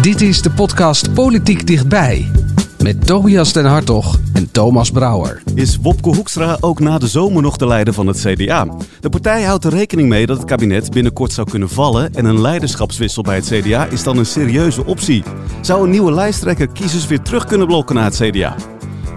[0.00, 2.30] Dit is de podcast Politiek Dichtbij.
[2.82, 5.42] Met Tobias den Hartog en Thomas Brouwer.
[5.54, 8.66] Is Wopke Hoekstra ook na de zomer nog de leider van het CDA?
[9.00, 12.14] De partij houdt er rekening mee dat het kabinet binnenkort zou kunnen vallen.
[12.14, 15.22] En een leiderschapswissel bij het CDA is dan een serieuze optie.
[15.60, 18.56] Zou een nieuwe lijsttrekker kiezers weer terug kunnen blokken naar het CDA?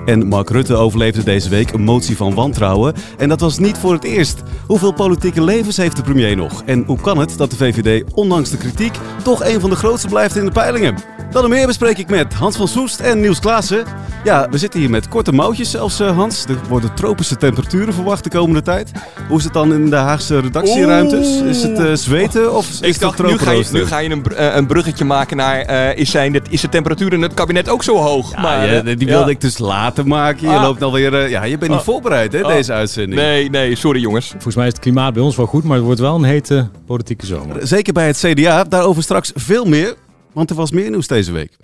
[0.06, 2.94] En Mark Rutte overleefde deze week een motie van wantrouwen.
[3.18, 4.44] En dat was niet voor het eerst.
[4.68, 6.64] Hoeveel politieke levens heeft de premier nog?
[6.66, 10.08] En hoe kan het dat de VVD, ondanks de kritiek, toch een van de grootste
[10.08, 11.13] blijft in de peilingen?
[11.34, 13.84] Dan meer bespreek ik met Hans van Soest en Niels Klaassen.
[14.24, 16.46] Ja, we zitten hier met korte mouwtjes zelfs, uh, Hans.
[16.46, 18.92] Er worden tropische temperaturen verwacht de komende tijd.
[19.28, 21.42] Hoe is het dan in de Haagse redactieruimtes?
[21.42, 24.10] Is het uh, zweten of ik is dacht, het nu ga, je, nu ga je
[24.10, 25.96] een, uh, een bruggetje maken naar...
[25.98, 28.32] is, zijn de, is de temperatuur in het kabinet ook zo hoog?
[28.32, 30.50] Ja, maar, ja, die wilde ik dus later maken.
[30.50, 30.62] Je Ah.
[30.62, 31.30] loopt alweer...
[31.30, 31.86] ja, je bent niet Ah.
[31.86, 32.48] voorbereid, hè, Ah.
[32.54, 33.22] deze uitzending.
[33.22, 34.28] Nee, nee, sorry jongens.
[34.30, 36.68] Volgens mij is het klimaat bij ons wel goed, maar het wordt wel een hete
[36.86, 37.68] politieke zomer.
[37.68, 38.64] Zeker bij het CDA.
[38.64, 39.96] Daarover straks veel meer.
[40.34, 41.58] Want er was meer nieuws deze week.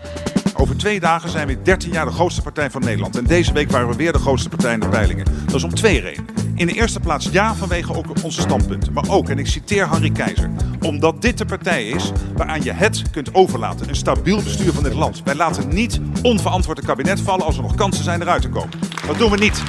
[0.56, 3.18] Over twee dagen zijn we 13 jaar de grootste partij van Nederland.
[3.18, 5.26] En deze week waren we weer de grootste partij in de peilingen.
[5.46, 6.26] Dat is om twee redenen.
[6.56, 8.94] In de eerste plaats ja vanwege ook onze standpunten.
[8.94, 10.50] Maar ook, en ik citeer Henry Keizer,
[10.82, 13.90] omdat dit de partij is waaraan je het kunt overlaten.
[13.90, 15.22] Een stabiel bestuur van dit land.
[15.24, 18.80] Wij laten niet onverantwoord het kabinet vallen als er nog kansen zijn eruit te komen.
[19.08, 19.64] Dat doen we niet.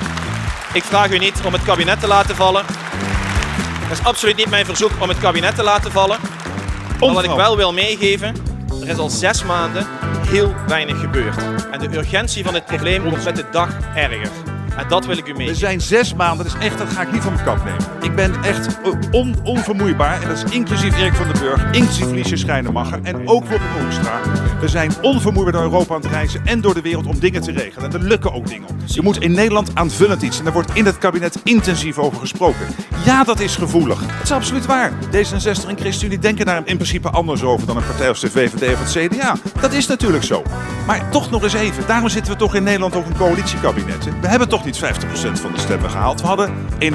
[0.72, 2.64] Ik vraag u niet om het kabinet te laten vallen.
[3.88, 6.18] Dat is absoluut niet mijn verzoek om het kabinet te laten vallen.
[7.00, 8.49] Maar wat ik wel wil meegeven,
[8.82, 9.86] er is al zes maanden
[10.26, 11.36] heel weinig gebeurd.
[11.70, 14.49] En de urgentie van het probleem wordt met de dag erger.
[14.76, 15.58] En dat wil ik u We meegeven.
[15.60, 17.80] zijn zes maanden, dat is echt, dat ga ik niet van mijn kap nemen.
[18.00, 18.78] Ik ben echt
[19.10, 20.22] on, onvermoeibaar.
[20.22, 24.20] En dat is inclusief Erik van den Burg, inclusief Liesje Schrijnemacher en ook Wopke Hoekstra.
[24.60, 27.52] We zijn onvermoeibaar door Europa aan het reizen en door de wereld om dingen te
[27.52, 27.92] regelen.
[27.92, 28.68] En er lukken ook dingen.
[28.86, 30.38] Je moet in Nederland aanvullend iets.
[30.38, 32.66] En daar wordt in het kabinet intensief over gesproken.
[33.04, 33.98] Ja, dat is gevoelig.
[34.00, 34.92] Dat is absoluut waar.
[34.92, 38.72] D66 en ChristenUnie denken daar in principe anders over dan een partij als de VVD
[38.72, 39.36] of het CDA.
[39.60, 40.42] Dat is natuurlijk zo.
[40.86, 41.86] Maar toch nog eens even.
[41.86, 44.20] Daarom zitten we toch in Nederland ook in coalitiekabinetten.
[44.20, 46.20] We hebben toch niet 50% van de stemmen gehaald.
[46.20, 46.94] We hadden 21,9%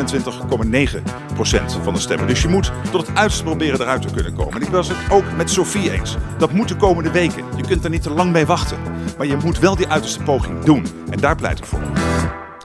[1.84, 2.28] van de stemmen.
[2.28, 4.54] Dus je moet tot het uiterste proberen eruit te kunnen komen.
[4.54, 6.18] En ik was het ook met Sophie eens.
[6.38, 7.44] Dat moet de komende weken.
[7.58, 8.78] Je kunt er niet te lang mee wachten.
[9.18, 10.86] Maar je moet wel die uiterste poging doen.
[11.10, 11.82] En daar pleit ik voor.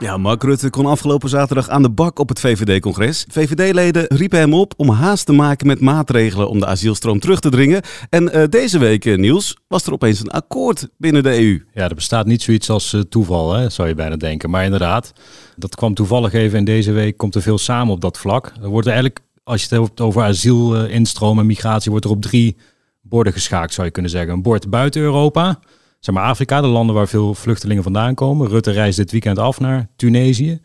[0.01, 3.25] Ja, Mark Rutte kon afgelopen zaterdag aan de bak op het VVD-congres.
[3.29, 7.49] VVD-leden riepen hem op om haast te maken met maatregelen om de asielstroom terug te
[7.49, 7.81] dringen.
[8.09, 11.65] En eh, deze week, eh, Niels, was er opeens een akkoord binnen de EU.
[11.73, 14.49] Ja, er bestaat niet zoiets als eh, toeval, hè, zou je bijna denken.
[14.49, 15.13] Maar inderdaad,
[15.55, 18.51] dat kwam toevallig even en deze week komt er veel samen op dat vlak.
[18.61, 22.57] Er wordt eigenlijk, als je het hebt over asiel, en migratie, wordt er op drie
[23.01, 24.33] borden geschaakt, zou je kunnen zeggen.
[24.33, 25.59] Een bord buiten Europa,
[26.01, 28.47] zeg maar Afrika, de landen waar veel vluchtelingen vandaan komen.
[28.47, 30.61] Rutte reist dit weekend af naar Tunesië.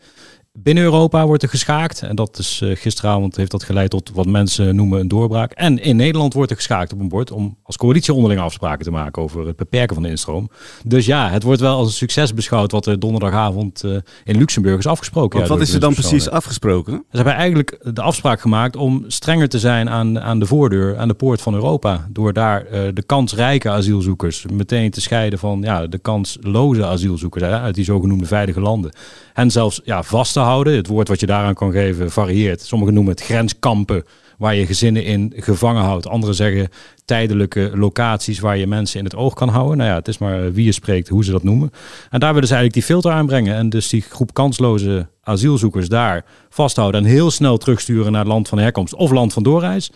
[0.59, 2.01] Binnen Europa wordt er geschaakt.
[2.01, 5.51] En dat is eh, gisteravond heeft dat geleid tot wat mensen noemen een doorbraak.
[5.51, 8.91] En in Nederland wordt er geschaakt op een bord om als coalitie onderling afspraken te
[8.91, 10.49] maken over het beperken van de instroom.
[10.85, 13.91] Dus ja, het wordt wel als een succes beschouwd wat er donderdagavond eh,
[14.23, 15.37] in Luxemburg is afgesproken.
[15.37, 16.93] Want Ja, wat is er dan precies afgesproken?
[16.93, 21.07] Ze hebben eigenlijk de afspraak gemaakt om strenger te zijn aan, aan de voordeur, aan
[21.07, 22.07] de poort van Europa.
[22.09, 27.75] Door daar eh, de kansrijke asielzoekers meteen te scheiden van ja, de kansloze asielzoekers uit
[27.75, 28.91] die zogenoemde veilige landen.
[29.33, 32.61] En zelfs ja, vast te Het woord wat je daaraan kan geven varieert.
[32.61, 34.03] Sommigen noemen het grenskampen,
[34.37, 36.07] waar je gezinnen in gevangen houdt.
[36.07, 36.69] Anderen zeggen
[37.05, 39.77] tijdelijke locaties waar je mensen in het oog kan houden.
[39.77, 41.71] Nou ja, het is maar wie je spreekt hoe ze dat noemen.
[42.09, 43.55] En daar willen ze eigenlijk die filter aanbrengen.
[43.55, 48.47] En dus die groep kansloze asielzoekers daar vasthouden en heel snel terugsturen naar het land
[48.47, 49.91] van herkomst of land van doorreis.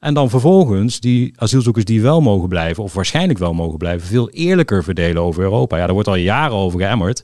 [0.00, 4.30] En dan vervolgens die asielzoekers die wel mogen blijven, of waarschijnlijk wel mogen blijven, veel
[4.30, 5.76] eerlijker verdelen over Europa.
[5.76, 7.22] Ja, daar wordt al jaren over geëmmerd.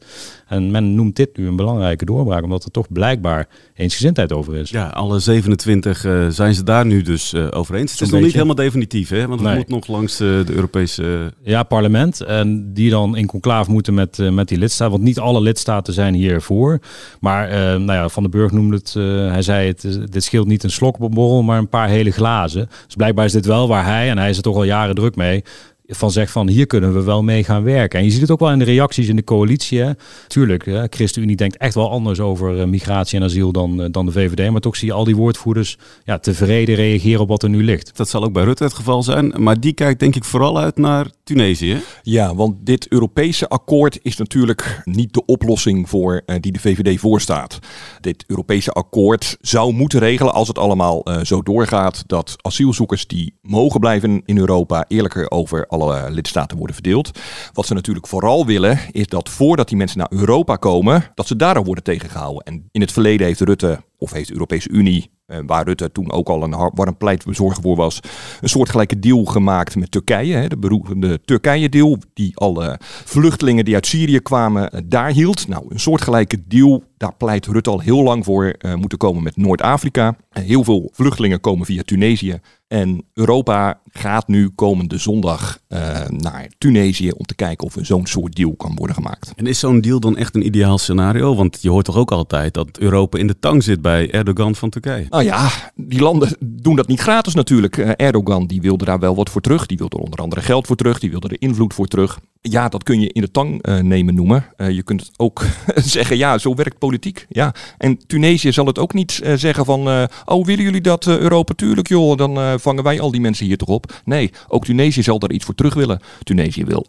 [0.52, 4.70] En men noemt dit nu een belangrijke doorbraak, omdat er toch blijkbaar eensgezindheid over is.
[4.70, 7.92] Ja, alle 27 eh, zijn ze daar nu dus eh, over eens.
[7.92, 9.26] Het is nog niet helemaal definitief, hè?
[9.26, 9.56] Want het Nee.
[9.56, 11.32] moet nog langs eh, de Europese...
[11.42, 12.20] Ja, parlement.
[12.20, 14.92] En die dan in conclaaf moeten met, met die lidstaten.
[14.92, 16.78] Want niet alle lidstaten zijn hiervoor.
[17.20, 17.48] Maar
[17.80, 18.94] nou ja, Van den Burg noemde het,
[19.32, 22.10] hij zei het, dit scheelt niet een slok op een borrel, maar een paar hele
[22.10, 22.68] glazen.
[22.86, 25.16] Dus blijkbaar is dit wel waar hij, en hij is er toch al jaren druk
[25.16, 25.44] mee,
[25.86, 27.98] van zegt van hier kunnen we wel mee gaan werken.
[27.98, 29.80] En je ziet het ook wel in de reacties in de coalitie.
[29.80, 29.90] Hè.
[30.26, 34.06] Tuurlijk, hè, ChristenUnie denkt echt wel anders over eh, migratie en asiel dan, eh, dan
[34.06, 34.50] de VVD.
[34.50, 37.96] Maar toch zie je al die woordvoerders ja, tevreden reageren op wat er nu ligt.
[37.96, 39.34] Dat zal ook bij Rutte het geval zijn.
[39.36, 41.82] Maar die kijkt denk ik vooral uit naar Tunesië.
[42.02, 47.00] Ja, want dit Europese akkoord is natuurlijk niet de oplossing voor eh, die de VVD
[47.00, 47.58] voorstaat.
[48.00, 53.34] Dit Europese akkoord zou moeten regelen, als het allemaal eh, zo doorgaat, dat asielzoekers die
[53.42, 57.18] mogen blijven in Europa eerlijker over alle lidstaten worden verdeeld.
[57.52, 61.36] Wat ze natuurlijk vooral willen, is dat voordat die mensen naar Europa komen, dat ze
[61.36, 62.44] daar al worden tegengehouden.
[62.44, 66.12] En in het verleden heeft Rutte of heeft de Europese Unie uh, waar Rutte toen
[66.12, 68.00] ook al een warm pleitbezorger voor was,
[68.40, 70.34] een soortgelijke deal gemaakt met Turkije.
[70.34, 75.48] Hè, de beroemde Turkije-deal, die alle vluchtelingen die uit Syrië kwamen daar hield.
[75.48, 79.36] Nou, een soortgelijke deal daar pleit Rutte al heel lang voor uh, moeten komen met
[79.36, 80.16] Noord-Afrika.
[80.30, 82.40] heel veel vluchtelingen komen via Tunesië.
[82.68, 85.78] En Europa gaat nu komende zondag uh,
[86.08, 89.32] naar Tunesië om te kijken of er zo'n soort deal kan worden gemaakt.
[89.36, 91.34] En is zo'n deal dan echt een ideaal scenario?
[91.34, 94.70] Want je hoort toch ook altijd dat Europa in de tang zit bij Erdogan van
[94.70, 95.06] Turkije?
[95.08, 97.76] Nou ja, die landen doen dat niet gratis natuurlijk.
[97.76, 99.66] Uh, Erdogan die wilde daar wel wat voor terug.
[99.66, 100.98] Die wilde er onder andere geld voor terug.
[100.98, 102.20] Die wilde er invloed voor terug.
[102.44, 104.44] Ja, dat kun je in de tang uh, nemen noemen.
[104.56, 105.44] je kunt ook
[105.74, 107.26] zeggen, ja, zo werkt politiek.
[107.28, 107.54] Ja.
[107.78, 111.54] En Tunesië zal het ook niet zeggen van, oh willen jullie dat Europa?
[111.54, 114.00] Tuurlijk joh, dan vangen wij al die mensen hier toch op.
[114.04, 116.00] Nee, ook Tunesië zal daar iets voor terug willen.
[116.22, 116.86] Tunesië wil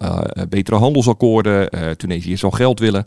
[0.50, 1.70] betere handelsakkoorden.
[1.98, 3.06] Tunesië zal geld willen.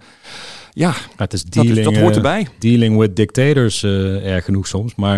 [0.79, 2.47] Ja, het is dealing, dat, dat hoort erbij.
[2.59, 4.95] dealing with dictators uh, erg genoeg soms.
[4.95, 5.15] Maar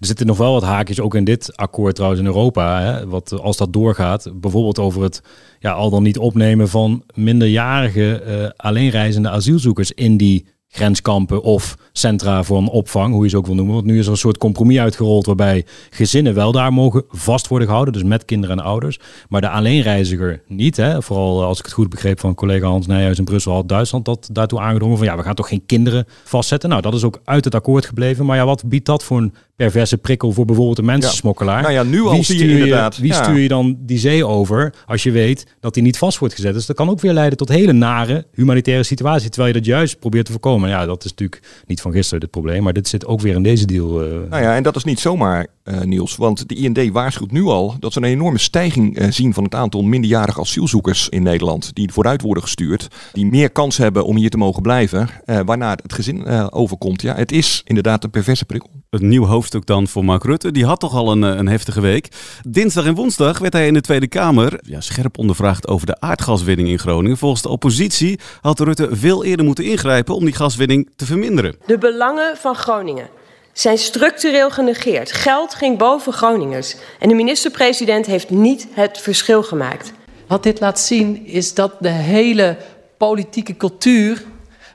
[0.00, 2.80] er zitten nog wel wat haakjes, ook in dit akkoord trouwens in Europa.
[2.80, 5.22] Hè, wat, als dat doorgaat, bijvoorbeeld over het
[5.58, 12.42] ja, al dan niet opnemen van minderjarige uh, alleenreizende asielzoekers in die grenskampen of centra
[12.42, 13.74] voor een opvang, hoe je ze ook wil noemen.
[13.74, 17.68] Want nu is er een soort compromis uitgerold waarbij gezinnen wel daar mogen vast worden
[17.68, 18.98] gehouden, dus met kinderen en ouders,
[19.28, 20.76] maar de alleenreiziger niet.
[20.76, 21.02] Hè?
[21.02, 24.28] Vooral als ik het goed begreep van collega Hans Nijhuis in Brussel had Duitsland dat
[24.32, 26.68] daartoe aangedrongen van ja, we gaan toch geen kinderen vastzetten.
[26.68, 28.26] Nou, dat is ook uit het akkoord gebleven.
[28.26, 31.56] Maar ja, wat biedt dat voor een perverse prikkel voor bijvoorbeeld een mensensmokkelaar.
[31.56, 31.62] Ja.
[31.62, 32.98] Nou ja, nu al wie zie je inderdaad.
[32.98, 36.34] wie stuur je dan die zee over als je weet dat die niet vast wordt
[36.34, 36.54] gezet?
[36.54, 39.98] Dus dat kan ook weer leiden tot hele nare humanitaire situaties, terwijl je dat juist
[39.98, 40.68] probeert te voorkomen.
[40.68, 43.42] Ja, dat is natuurlijk niet van gisteren het probleem, maar dit zit ook weer in
[43.42, 44.04] deze deal.
[44.04, 44.10] Uh...
[44.30, 47.76] Nou ja, en dat is niet zomaar, uh, Niels, want de IND waarschuwt nu al
[47.78, 51.92] dat ze een enorme stijging uh, zien van het aantal minderjarige asielzoekers in Nederland die
[51.92, 56.26] vooruit worden gestuurd, die meer kans hebben om hier te mogen blijven, waarna het gezin
[56.50, 57.02] overkomt.
[57.02, 58.70] Ja, het is inderdaad een perverse prikkel.
[58.90, 60.52] Het nieuw hoofdstuk dan voor Mark Rutte.
[60.52, 62.08] Die had toch al een, een heftige week.
[62.48, 66.68] Dinsdag en woensdag werd hij in de Tweede Kamer ja, scherp ondervraagd over de aardgaswinning
[66.68, 67.16] in Groningen.
[67.16, 71.56] Volgens de oppositie had Rutte veel eerder moeten ingrijpen om die gaswinning te verminderen.
[71.66, 73.08] De belangen van Groningen
[73.52, 75.12] zijn structureel genegeerd.
[75.12, 76.76] Geld ging boven Groningers.
[76.98, 79.92] En de minister-president heeft niet het verschil gemaakt.
[80.26, 82.56] Wat dit laat zien is dat de hele
[82.96, 84.24] politieke cultuur,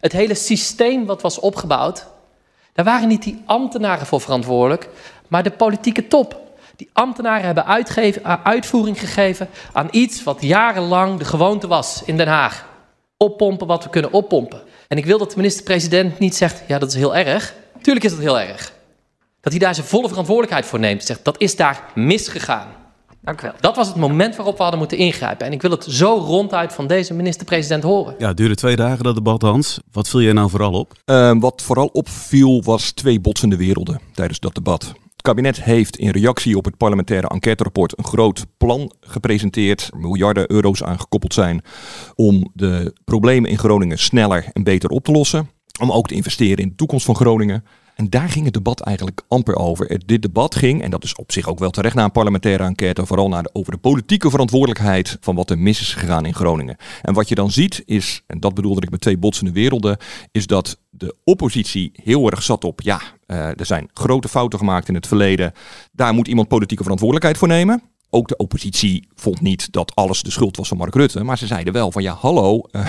[0.02, 2.06] het hele systeem wat was opgebouwd,
[2.74, 4.90] daar waren niet die ambtenaren voor verantwoordelijk,
[5.28, 6.42] maar de politieke top.
[6.75, 12.28] Die ambtenaren hebben eh, uitvoering gegeven aan iets wat jarenlang de gewoonte was in Den
[12.28, 12.66] Haag.
[13.18, 14.62] Oppompen wat we kunnen oppompen.
[14.88, 17.54] En ik wil dat de minister-president niet zegt, ja dat is heel erg.
[17.81, 18.74] Tuurlijk is dat heel erg.
[19.42, 21.04] Dat hij daar zijn volle verantwoordelijkheid voor neemt.
[21.04, 22.82] Zegt, dat is daar misgegaan.
[23.24, 23.56] Dank u wel.
[23.60, 25.46] Dat was het moment waarop we hadden moeten ingrijpen.
[25.46, 28.16] En ik wil het zo ronduit van deze minister-president horen.
[28.18, 29.80] Ja, het duurde twee dagen dat debat, Hans.
[29.92, 30.94] Wat viel jij nou vooral op?
[31.06, 34.84] Uh, wat vooral opviel was twee botsende werelden tijdens dat debat.
[34.84, 39.90] Het kabinet heeft in reactie op het parlementaire enquêterapport een groot plan gepresenteerd.
[39.96, 41.62] Miljarden euro's aangekoppeld zijn
[42.16, 45.50] om de problemen in Groningen sneller en beter op te lossen.
[45.80, 47.64] Om ook te investeren in de toekomst van Groningen.
[48.03, 50.01] En daar ging het debat eigenlijk amper over.
[50.05, 53.05] Dit debat ging, en dat is op zich ook wel terecht na een parlementaire enquête,
[53.05, 56.77] vooral naar de, over de politieke verantwoordelijkheid van wat er mis is gegaan in Groningen.
[57.01, 59.97] En wat je dan ziet is, en dat bedoelde ik met twee botsende werelden,
[60.31, 64.88] is dat de oppositie heel erg zat op, ja, uh, er zijn grote fouten gemaakt
[64.88, 65.53] in het verleden.
[65.91, 67.93] Daar moet iemand politieke verantwoordelijkheid voor nemen.
[68.15, 71.24] Ook de oppositie vond niet dat alles de schuld was van Mark Rutte.
[71.24, 72.62] Maar ze zeiden wel van ja, hallo.
[72.72, 72.88] Uh,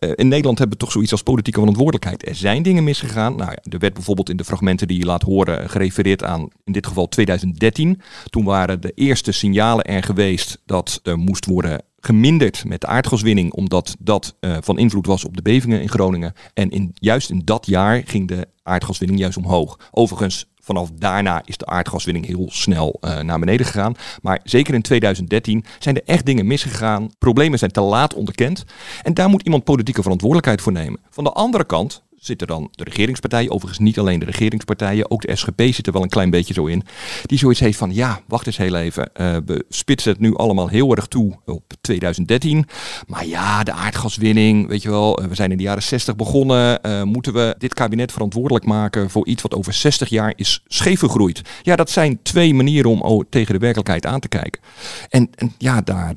[0.14, 2.28] in Nederland hebben we toch zoiets als politieke verantwoordelijkheid.
[2.28, 3.36] Er zijn dingen misgegaan.
[3.36, 6.72] Nou ja, er werd bijvoorbeeld in de fragmenten die je laat horen gerefereerd aan in
[6.72, 8.00] dit geval 2013.
[8.30, 13.52] Toen waren de eerste signalen er geweest dat er moest worden geminderd met de aardgaswinning,
[13.52, 16.32] omdat dat uh, van invloed was op de bevingen in Groningen.
[16.54, 19.78] En in, juist in dat jaar ging de aardgaswinning juist omhoog.
[19.90, 23.94] Overigens Vanaf daarna is de aardgaswinning heel snel uh, naar beneden gegaan.
[24.22, 27.08] Maar zeker in 2013 zijn er echt dingen misgegaan.
[27.18, 28.64] Problemen zijn te laat onderkend.
[29.02, 31.00] En daar moet iemand politieke verantwoordelijkheid voor nemen.
[31.10, 35.36] Van de andere kant zitten dan de regeringspartijen, overigens niet alleen de regeringspartijen, ook de
[35.36, 36.82] SGP zit er wel een klein beetje zo in,
[37.26, 40.68] die zoiets heeft van ja, wacht eens heel even, uh, we spitsen het nu allemaal
[40.68, 42.66] heel erg toe op 2013,
[43.06, 46.78] maar ja, de aardgaswinning, weet je wel, eh, we zijn in de jaren 60 begonnen,
[46.86, 51.00] uh, moeten we dit kabinet verantwoordelijk maken voor iets wat over 60 jaar is scheef
[51.00, 51.42] gegroeid.
[51.62, 54.62] Ja, dat zijn twee manieren om tegen de werkelijkheid aan te kijken.
[55.08, 56.14] En, en ja, daar,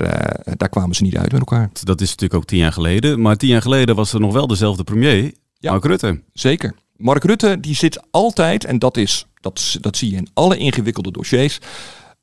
[0.58, 1.70] daar kwamen ze niet uit met elkaar.
[1.84, 4.48] Dat is natuurlijk ook tien jaar geleden, maar tien jaar geleden was er nog wel
[4.48, 5.32] dezelfde premier.
[5.60, 6.22] Ja, Mark Rutte.
[6.34, 6.76] Zeker.
[6.96, 11.12] Mark Rutte die zit altijd, en dat, is, dat, dat zie je in alle ingewikkelde
[11.12, 11.60] dossiers.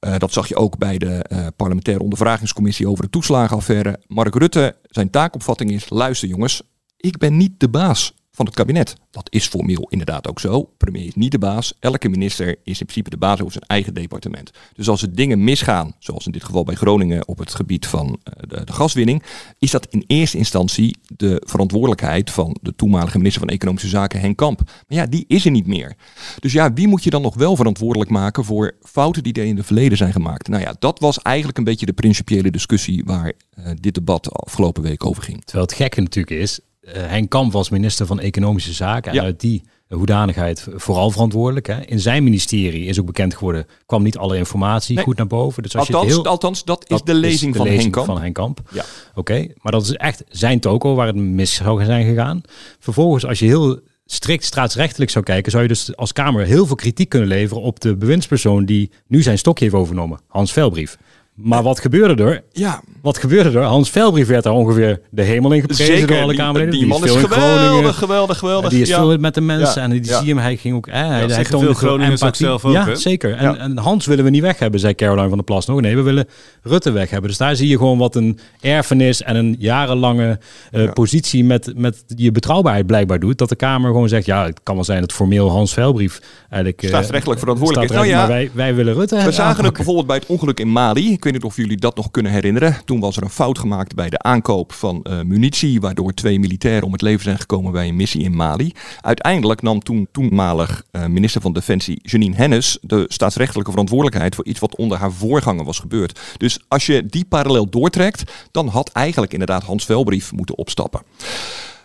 [0.00, 4.00] Uh, dat zag je ook bij de uh, parlementaire ondervragingscommissie over de toeslagenaffaire.
[4.06, 6.62] Mark Rutte, zijn taakopvatting is: luister jongens,
[6.96, 8.96] ik ben niet de baas van het kabinet.
[9.10, 10.70] Dat is formeel inderdaad ook zo.
[10.76, 11.74] Premier is niet de baas.
[11.80, 14.50] Elke minister is in principe de baas over zijn eigen departement.
[14.72, 18.18] Dus als er dingen misgaan, zoals in dit geval bij Groningen op het gebied van
[18.22, 19.22] eh, de, gaswinning,
[19.58, 24.36] is dat in eerste instantie de verantwoordelijkheid van de toenmalige minister van Economische Zaken, Henk
[24.36, 24.62] Kamp.
[24.64, 25.96] Maar ja, die is er niet meer.
[26.38, 29.56] Dus ja, wie moet je dan nog wel verantwoordelijk maken voor fouten die er in
[29.56, 30.48] het verleden zijn gemaakt?
[30.48, 34.30] Nou ja, dat was eigenlijk een beetje de principiële discussie waar uh, dit debat de
[34.30, 35.44] afgelopen week over ging.
[35.44, 36.60] Terwijl het gekke natuurlijk is,
[36.92, 39.10] Henk Kamp was minister van Economische Zaken.
[39.10, 39.22] En Ja.
[39.22, 41.66] uit die hoedanigheid vooral verantwoordelijk.
[41.66, 41.80] Hè.
[41.84, 45.04] In zijn ministerie is ook bekend geworden, kwam niet alle informatie Nee.
[45.04, 45.62] goed naar boven.
[45.62, 47.94] Dus als je Althans, het heel, althans, dat is de lezing de van lezing Henk
[47.94, 48.06] Kamp.
[48.06, 48.60] Van Henk Kamp.
[48.72, 48.84] Ja.
[49.14, 52.40] Oké, maar dat is echt zijn toko waar het mis zou zijn gegaan.
[52.78, 56.76] Vervolgens, als je heel strikt staatsrechtelijk zou kijken, zou je dus als Kamer heel veel
[56.76, 60.96] kritiek kunnen leveren op de bewindspersoon die nu zijn stokje heeft overgenomen, Hans Velbrief.
[61.34, 62.42] Maar wat gebeurde er?
[62.52, 63.64] Ja, Wat gebeurde er?
[63.64, 66.70] Hans Velbrief werd daar ongeveer de hemel in geprezen door alle die, Kamerleden.
[66.70, 67.30] die Die man is Groningen.
[67.30, 68.70] geweldig, geweldig, geweldig.
[68.70, 68.96] Die is ja.
[68.98, 70.38] veel met de mensen en die zie hem.
[70.38, 70.86] Hij ging ook.
[70.86, 72.46] Eh, hij, toonde veel empathie.
[72.46, 73.34] zelf ook, Ja, zeker.
[73.34, 75.80] En, en Hans willen we niet weg hebben, zei Caroline van der Plas nog.
[75.80, 76.26] Nee, we willen
[76.62, 77.28] Rutte weg hebben.
[77.28, 80.38] Dus daar zie je gewoon wat een erfenis en een jarenlange
[80.70, 83.38] eh, positie met, met je betrouwbaarheid blijkbaar doet.
[83.38, 86.82] Dat de Kamer gewoon zegt, ja, het kan wel zijn dat formeel Hans Velbrief eigenlijk
[86.86, 87.96] Staatsrechtelijk verantwoordelijk is.
[87.96, 90.72] Nou ja, maar wij, wij willen Rutte We zagen het bijvoorbeeld bij het ongeluk in
[90.72, 91.18] Mali.
[91.24, 92.76] Ik weet niet of jullie dat nog kunnen herinneren.
[92.84, 96.82] Toen was er een fout gemaakt bij de aankoop van eh, munitie, waardoor twee militairen
[96.82, 98.72] om het leven zijn gekomen bij een missie in Mali.
[99.00, 104.60] Uiteindelijk nam toen toenmalig eh, minister van Defensie Janine Hennis de staatsrechtelijke verantwoordelijkheid voor iets
[104.60, 106.20] wat onder haar voorganger was gebeurd.
[106.36, 111.02] Dus als je die parallel doortrekt, dan had eigenlijk inderdaad Hans Velbrief moeten opstappen.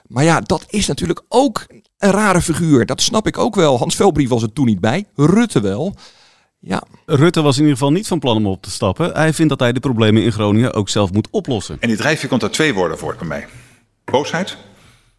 [0.07, 1.65] Maar ja, dat is natuurlijk ook
[1.97, 2.85] een rare figuur.
[2.85, 3.77] Dat snap ik ook wel.
[3.77, 5.05] Hans Velbrief was er toen niet bij.
[5.15, 5.95] Rutte wel.
[6.61, 9.11] Ja, Rutte was in ieder geval niet van plan om op te stappen.
[9.11, 11.77] Hij vindt dat hij de problemen in Groningen ook zelf moet oplossen.
[11.79, 13.47] En die drijfveer komt uit twee woorden voort bij mij.
[14.05, 14.57] Boosheid,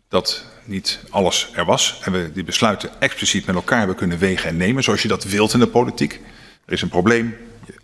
[0.09, 2.00] dat niet alles er was.
[2.04, 5.25] En we die besluiten expliciet met elkaar hebben kunnen wegen en nemen, zoals je dat
[5.25, 6.20] wilt in de politiek.
[6.66, 7.37] Er is een probleem,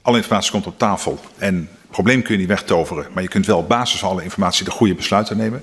[0.02, 1.20] alle informatie komt op tafel.
[1.38, 4.22] En het probleem kun je niet wegtoveren, maar je kunt wel op basis van alle
[4.22, 5.62] informatie de goede besluiten nemen.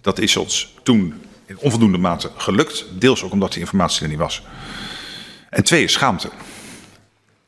[0.00, 1.14] Dat is ons toen
[1.46, 4.42] in onvoldoende mate gelukt, deels ook omdat die informatie er niet was.
[5.50, 6.30] En twee is schaamte.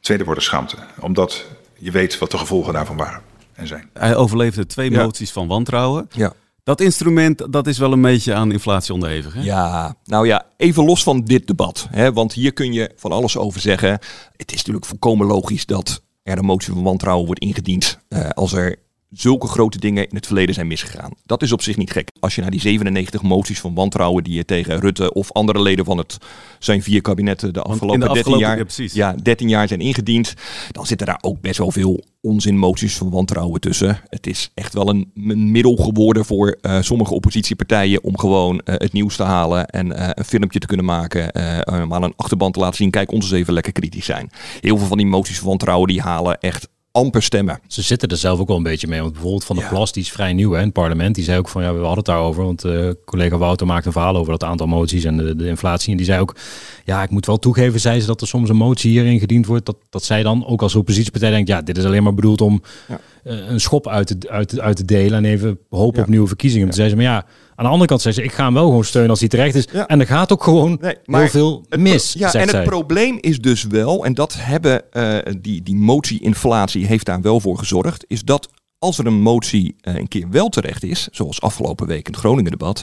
[0.06, 1.44] Tweede woord is schaamte, omdat
[1.78, 3.20] je weet wat de gevolgen daarvan waren
[3.54, 3.90] en zijn.
[3.92, 5.02] Hij overleefde twee Ja.
[5.02, 6.08] moties van wantrouwen.
[6.12, 6.32] ja.
[6.62, 9.34] Dat instrument dat is wel een beetje aan inflatie onderhevig.
[9.34, 9.40] Hè?
[9.42, 11.86] Ja, nou ja, even los van dit debat.
[11.90, 13.90] Hè, want hier kun je van alles over zeggen.
[14.36, 17.98] Het is natuurlijk volkomen logisch dat er een motie van wantrouwen wordt ingediend.
[18.08, 18.76] eh, als er
[19.16, 21.12] zulke grote dingen in het verleden zijn misgegaan.
[21.24, 22.08] Dat is op zich niet gek.
[22.20, 25.84] Als je naar die 97 moties van wantrouwen die je tegen Rutte of andere leden
[25.84, 26.18] van het
[26.58, 28.92] zijn vier kabinetten de afgelopen, in de 13 afgelopen- jaar, ja, precies.
[28.92, 30.34] ja, 13 jaar zijn ingediend,
[30.70, 34.00] dan zitten daar ook best wel veel onzin moties van wantrouwen tussen.
[34.08, 38.74] Het is echt wel een, een middel geworden voor eh, sommige oppositiepartijen om gewoon eh,
[38.78, 41.34] het nieuws te halen en eh, een filmpje te kunnen maken,
[41.82, 44.30] om aan een achterban te laten zien, kijk ons eens even lekker kritisch zijn.
[44.60, 47.60] Heel veel van die moties van wantrouwen die halen echt amper stemmen.
[47.66, 49.00] Ze zitten er zelf ook wel een beetje mee.
[49.00, 49.70] Want bijvoorbeeld Van der Ja.
[49.70, 51.14] Plas, die is vrij nieuw hè, in het parlement.
[51.14, 52.44] Die zei ook van, ja, we hadden het daarover.
[52.44, 55.90] Want eh, collega Wouter maakte een verhaal over dat aantal moties en de, de inflatie.
[55.90, 56.36] En die zei ook,
[56.84, 59.66] ja, ik moet wel toegeven, zei ze, dat er soms een motie hierin gediend wordt.
[59.66, 62.62] Dat, dat zij dan ook als oppositiepartij denkt, ja, dit is alleen maar bedoeld om
[62.88, 63.00] Ja.
[63.26, 65.24] Eh, een schop uit te, uit, uit te delen.
[65.24, 66.02] En even hopen Ja.
[66.02, 66.66] op nieuwe verkiezingen.
[66.66, 68.64] Toen zei ze, maar ja, aan de andere kant zei ze, ik ga hem wel
[68.66, 69.66] gewoon steunen als hij terecht is.
[69.72, 69.86] Ja.
[69.86, 72.64] En er gaat ook gewoon Nee, heel veel mis, ja, en het zij.
[72.64, 77.58] probleem is dus wel, en dat hebben eh, die, die motie-inflatie heeft daar wel voor
[77.58, 81.86] gezorgd, is dat als er een motie eh, een keer wel terecht is, zoals afgelopen
[81.86, 82.82] week in het Groningen-debat,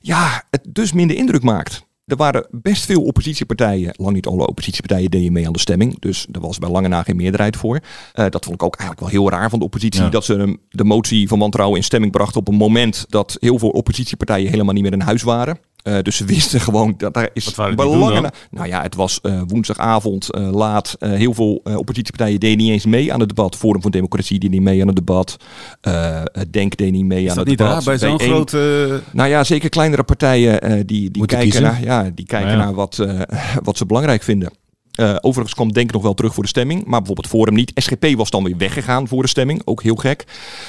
[0.00, 1.88] ja, het dus minder indruk maakt.
[2.10, 6.26] Er waren best veel oppositiepartijen, lang niet alle oppositiepartijen deden mee aan de stemming, dus
[6.32, 7.80] er was bij lange na geen meerderheid voor.
[8.12, 10.08] Eh, dat vond ik ook eigenlijk wel heel raar van de oppositie, Ja.
[10.08, 13.68] dat ze de motie van wantrouwen in stemming brachten op een moment dat heel veel
[13.70, 15.58] oppositiepartijen helemaal niet meer in huis waren.
[15.82, 20.30] Eh, dus ze wisten gewoon dat daar is na- nou ja, het was eh, woensdagavond
[20.30, 20.96] eh, laat.
[20.98, 23.56] Eh, heel veel oppositiepartijen deden niet eens mee aan het debat.
[23.56, 25.36] Forum voor Democratie deed niet mee aan het debat.
[25.80, 27.72] Eh, Denk deed niet mee Is aan dat het niet debat.
[27.72, 29.02] raar bij zo'n grote...
[29.12, 32.64] Nou ja, zeker kleinere partijen eh, die, die kijken, naar, ja, die kijken Nou ja.
[32.64, 33.20] naar wat, eh,
[33.64, 34.50] wat ze belangrijk vinden.
[34.90, 36.84] Eh, overigens kwam Denk nog wel terug voor de stemming.
[36.84, 37.72] Maar bijvoorbeeld Forum niet.
[37.74, 39.62] SGP was dan weer weggegaan voor de stemming.
[39.64, 40.24] Ook heel gek.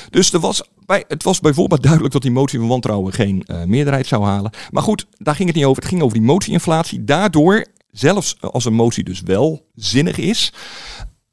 [0.10, 3.64] Dus er was bij, het was bijvoorbeeld duidelijk dat die motie van wantrouwen geen eh,
[3.64, 4.52] meerderheid zou halen.
[4.72, 5.82] Maar goed, daar ging het niet over.
[5.82, 7.04] Het ging over die motieinflatie.
[7.04, 10.54] Daardoor, zelfs als een motie dus wel zinnig is,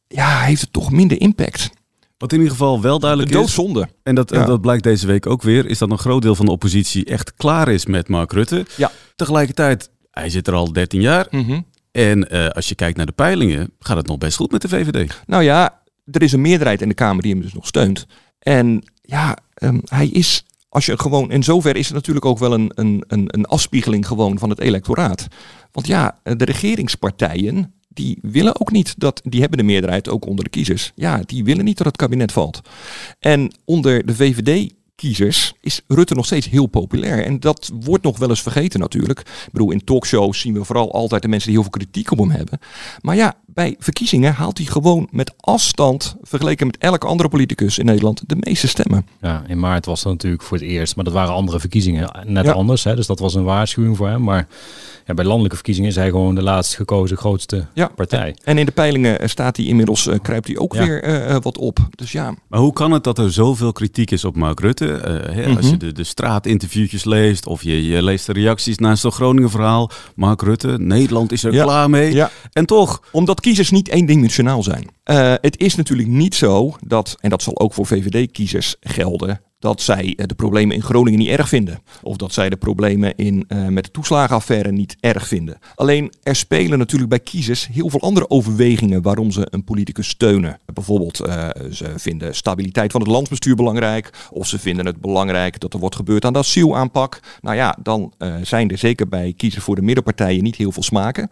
[0.08, 1.70] ja, heeft het toch minder impact.
[2.18, 3.88] Wat in ieder geval wel De duidelijk is, doodzonde.
[4.02, 4.44] en dat, Ja.
[4.44, 7.34] dat blijkt deze week ook weer, is dat een groot deel van de oppositie echt
[7.36, 8.66] klaar is met Mark Rutte.
[8.76, 8.90] Ja.
[9.16, 11.26] Tegelijkertijd, hij zit er al 13 jaar.
[11.30, 11.60] Mhm.
[11.92, 14.68] En eh, als je kijkt naar de peilingen, gaat het nog best goed met de
[14.68, 15.22] VVD.
[15.26, 18.06] Nou ja, er is een meerderheid in de Kamer die hem dus nog steunt.
[18.38, 22.52] En ja, ehm, hij is als je gewoon, in zover is het natuurlijk ook wel
[22.52, 25.26] een, een, een, een afspiegeling gewoon van het electoraat.
[25.72, 30.44] Want ja, de regeringspartijen, die willen ook niet dat, die hebben de meerderheid ook onder
[30.44, 30.92] de kiezers.
[30.94, 32.60] Ja, die willen niet dat het kabinet valt.
[33.18, 37.24] En onder de VVD kiezers is Rutte nog steeds heel populair.
[37.24, 39.18] En dat wordt nog wel eens vergeten natuurlijk.
[39.20, 42.18] Ik bedoel, in talkshows zien we vooral altijd de mensen die heel veel kritiek op
[42.18, 42.58] hem hebben.
[43.00, 47.84] Maar ja, bij verkiezingen haalt hij gewoon met afstand, vergeleken met elke andere politicus in
[47.84, 49.06] Nederland, de meeste stemmen.
[49.20, 52.48] Ja, in maart was dat natuurlijk voor het eerst, maar dat waren andere verkiezingen net
[52.48, 52.84] anders.
[52.84, 54.22] Hè, dus dat was een waarschuwing voor hem.
[54.22, 54.46] Maar
[55.06, 57.88] ja, bij landelijke verkiezingen is hij gewoon de laatst gekozen grootste ja.
[57.94, 58.36] partij.
[58.44, 61.78] En in de peilingen staat hij inmiddels, uh, kruipt hij ook weer uh, wat op.
[61.90, 62.34] Dus ja.
[62.48, 64.86] Maar hoe kan het dat er zoveel kritiek is op Mark Rutte?
[64.86, 65.56] Uh, hè, mm -hmm.
[65.56, 69.50] Als je de, de straatinterviewtjes leest of je, je leest de reacties naar het Groningen
[69.50, 69.90] verhaal.
[70.14, 71.64] Mark Rutte, Nederland is er ja.
[71.64, 72.14] klaar mee.
[72.14, 72.30] Ja.
[72.52, 73.02] En toch.
[73.12, 74.84] Omdat kiezers niet eendimensionaal zijn.
[75.04, 79.80] Uh, het is natuurlijk niet zo dat, en dat zal ook voor VVD-kiezers gelden, dat
[79.80, 81.82] zij de problemen in Groningen niet erg vinden.
[82.02, 85.58] Of dat zij de problemen in, uh, met de toeslagenaffaire niet erg vinden.
[85.74, 90.58] Alleen er spelen natuurlijk bij kiezers heel veel andere overwegingen waarom ze een politicus steunen.
[90.74, 94.10] Bijvoorbeeld, uh, ze vinden stabiliteit van het landsbestuur belangrijk.
[94.30, 97.20] Of ze vinden het belangrijk dat er wordt gebeurd aan de asielaanpak.
[97.40, 98.12] Nou ja, dan
[98.42, 101.28] zijn er zeker bij kiezers voor de middenpartijen niet heel veel smaken.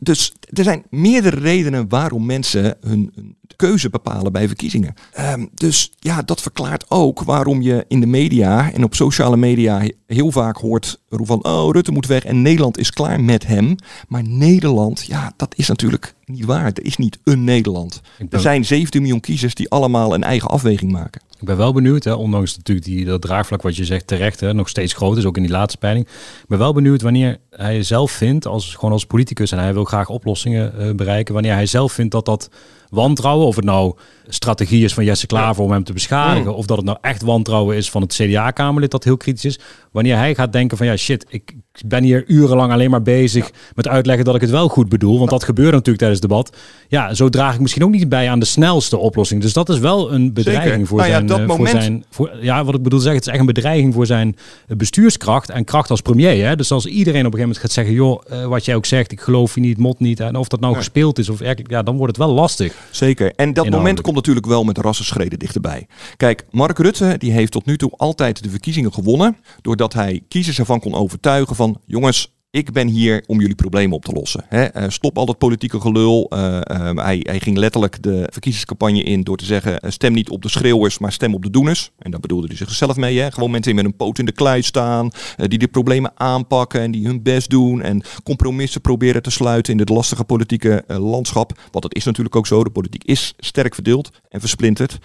[0.00, 3.12] Dus er zijn meerdere redenen waarom mensen hun,
[3.56, 4.94] keuze bepalen bij verkiezingen.
[5.18, 9.82] Um, dus ja, dat verklaart ook waarom je in de media en op sociale media
[10.06, 13.76] heel vaak hoort van oh, Rutte moet weg en Nederland is klaar met hem.
[14.08, 16.64] Maar Nederland, ja, dat is natuurlijk niet waar.
[16.64, 18.00] Er is niet een Nederland.
[18.30, 21.20] Er zijn 17 miljoen kiezers die allemaal een eigen afweging maken.
[21.40, 24.54] Ik ben wel benieuwd, hè, ondanks natuurlijk die, dat draagvlak wat je zegt terecht, hè,
[24.54, 26.06] nog steeds groot is, ook in die laatste peiling.
[26.06, 29.84] Ik ben wel benieuwd wanneer hij zelf vindt, als, gewoon als politicus, en hij wil
[29.84, 32.50] graag oplossingen uh, bereiken, wanneer hij zelf vindt dat dat
[32.90, 33.94] wantrouwen, of het nou
[34.28, 37.76] strategie is van Jesse Klaver om hem te beschadigen, of dat het nou echt wantrouwen
[37.76, 39.58] is van het CDA-kamerlid dat heel kritisch is.
[39.92, 41.54] Wanneer hij gaat denken van ja shit, ik
[41.86, 43.52] ben hier urenlang alleen maar bezig ja.
[43.74, 46.56] met uitleggen dat ik het wel goed bedoel, want dat gebeurt natuurlijk tijdens het debat.
[46.88, 49.42] Ja, zo draag ik misschien ook niet bij aan de snelste oplossing.
[49.42, 50.86] Dus dat is wel een bedreiging Zeker.
[50.86, 51.70] voor nou ja, zijn, dat moment...
[51.70, 54.36] voor zijn voor, ja, wat ik bedoel zeggen, het is echt een bedreiging voor zijn
[54.66, 56.46] bestuurskracht en kracht als premier.
[56.46, 56.56] Hè?
[56.56, 59.12] Dus als iedereen op een gegeven moment gaat zeggen, joh, uh, wat jij ook zegt,
[59.12, 60.78] ik geloof je niet, mot niet, en of dat nou ja.
[60.78, 62.74] gespeeld is of eigenlijk, ja, dan wordt het wel lastig.
[62.90, 63.32] Zeker.
[63.34, 65.86] En dat moment komt natuurlijk wel met rassenschreden dichterbij.
[66.16, 69.36] Kijk, Mark Rutte die heeft tot nu toe altijd de verkiezingen gewonnen.
[69.62, 74.04] Doordat hij kiezers ervan kon overtuigen van jongens, ik ben hier om jullie problemen op
[74.04, 74.44] te lossen.
[74.48, 76.26] He, uh, stop al dat politieke gelul.
[76.32, 80.42] Uh, uh, hij, hij, ging letterlijk de verkiezingscampagne in door te zeggen: stem niet op
[80.42, 81.90] de schreeuwers, maar stem op de doeners.
[81.98, 83.18] En daar bedoelde hij zichzelf mee.
[83.18, 83.32] Hè?
[83.32, 86.90] Gewoon mensen die met een poot in de klei staan, die de problemen aanpakken en
[86.90, 91.52] die hun best doen en compromissen proberen te sluiten in dit lastige politieke landschap.
[91.70, 92.64] Want dat is natuurlijk ook zo.
[92.64, 94.98] De politiek is sterk verdeeld en versplinterd.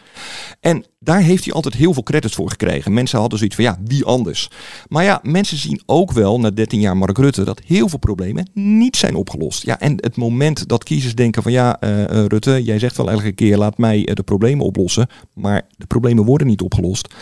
[0.59, 2.93] En daar heeft hij altijd heel veel credits voor gekregen.
[2.93, 4.49] Mensen hadden zoiets van ja, wie anders.
[4.87, 8.49] Maar ja, mensen zien ook wel na 13 jaar Mark Rutte dat heel veel problemen
[8.53, 9.65] niet zijn opgelost.
[9.65, 13.11] Ja, en het moment dat kiezers denken van ja, uh, uh, Rutte, jij zegt wel
[13.11, 17.13] elke keer laat mij uh, de problemen oplossen, maar de problemen worden niet opgelost.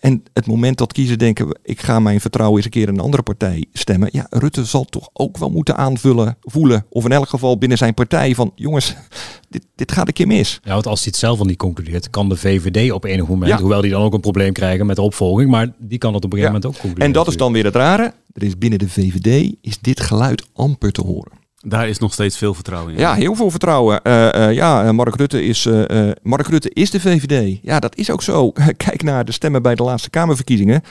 [0.00, 3.00] En het moment dat kiezers denken ik ga mijn vertrouwen eens een keer in een
[3.00, 7.28] andere partij stemmen, ja, Rutte zal toch ook wel moeten aanvullen, voelen, of in elk
[7.28, 8.94] geval binnen zijn partij van jongens,
[9.48, 10.60] dit, dit gaat een keer mis.
[10.64, 13.50] Ja, want als hij het zelf al niet concludeert, kan de VVD op enig moment,
[13.50, 13.58] ja.
[13.58, 16.32] hoewel die dan ook een probleem krijgen met de opvolging, maar die kan het op
[16.32, 16.60] een gegeven ja.
[16.60, 17.06] moment ook concluderen.
[17.06, 18.12] En dat is dan weer het rare.
[18.32, 21.38] Er is binnen de VVD is dit geluid amper te horen.
[21.60, 22.98] Daar is nog steeds veel vertrouwen in.
[22.98, 24.00] Ja, heel veel vertrouwen.
[24.04, 27.58] Uh, uh, ja, Mark Rutte, is, uh, Mark Rutte is de VVD.
[27.62, 28.52] Ja, dat is ook zo.
[28.76, 30.82] Kijk naar de stemmen bij de laatste Kamerverkiezingen.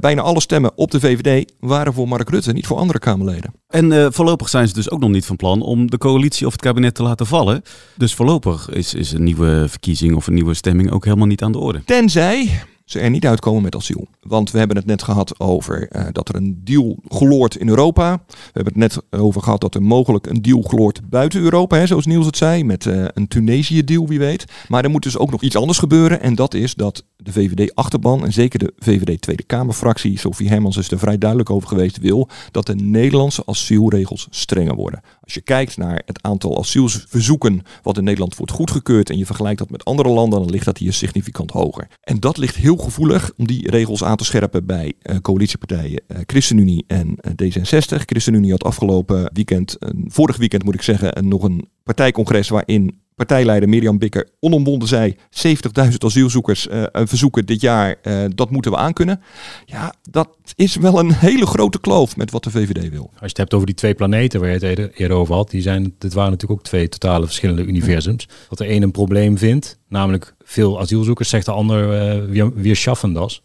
[0.00, 3.54] bijna alle stemmen op de VVD waren voor Mark Rutte, niet voor andere Kamerleden.
[3.68, 6.62] En voorlopig zijn ze dus ook nog niet van plan om de coalitie of het
[6.62, 7.62] kabinet te laten vallen.
[7.96, 11.52] Dus voorlopig is, is een nieuwe verkiezing of een nieuwe stemming ook helemaal niet aan
[11.52, 11.84] de orde.
[11.84, 14.06] Tenzij ze er niet uitkomen met asiel.
[14.20, 18.22] Want we hebben het net gehad over uh, dat er een deal gloort in Europa.
[18.26, 21.86] We hebben het net over gehad dat er mogelijk een deal gloort buiten Europa, hè,
[21.86, 24.44] zoals Niels het zei, met uh, een Tunesië-deal, wie weet.
[24.68, 26.20] Maar er moet dus ook nog iets anders gebeuren.
[26.20, 30.98] En dat is dat de VVD-achterban, en zeker de VVD-Tweede Kamerfractie, Sophie Hermans is er
[30.98, 35.00] vrij duidelijk over geweest, wil dat de Nederlandse asielregels strenger worden.
[35.20, 39.58] Als je kijkt naar het aantal asielverzoeken wat in Nederland wordt goedgekeurd en je vergelijkt
[39.58, 41.88] dat met andere landen, dan ligt dat hier significant hoger.
[42.00, 46.18] En dat ligt heel gevoelig om die regels aan te scherpen bij uh, coalitiepartijen uh,
[46.26, 48.04] ChristenUnie en uh, D66.
[48.04, 53.98] ChristenUnie had afgelopen weekend, vorig weekend moet ik zeggen, nog een partijcongres waarin partijleider Mirjam
[53.98, 59.20] Bikker onomwonden zei: 70.000 asielzoekers uh, verzoeken dit jaar, uh, dat moeten we aankunnen.
[59.64, 63.10] Ja, dat is wel een hele grote kloof met wat de VVD wil.
[63.10, 65.50] Als je het hebt over die twee planeten waar je het eerder, eerder over had,
[65.50, 68.28] die zijn, dit waren natuurlijk ook twee totale verschillende universums.
[68.48, 72.76] Dat de een een probleem vindt Namelijk veel asielzoekers, zegt de ander, uh, wir, wir
[72.76, 73.42] schaffen das.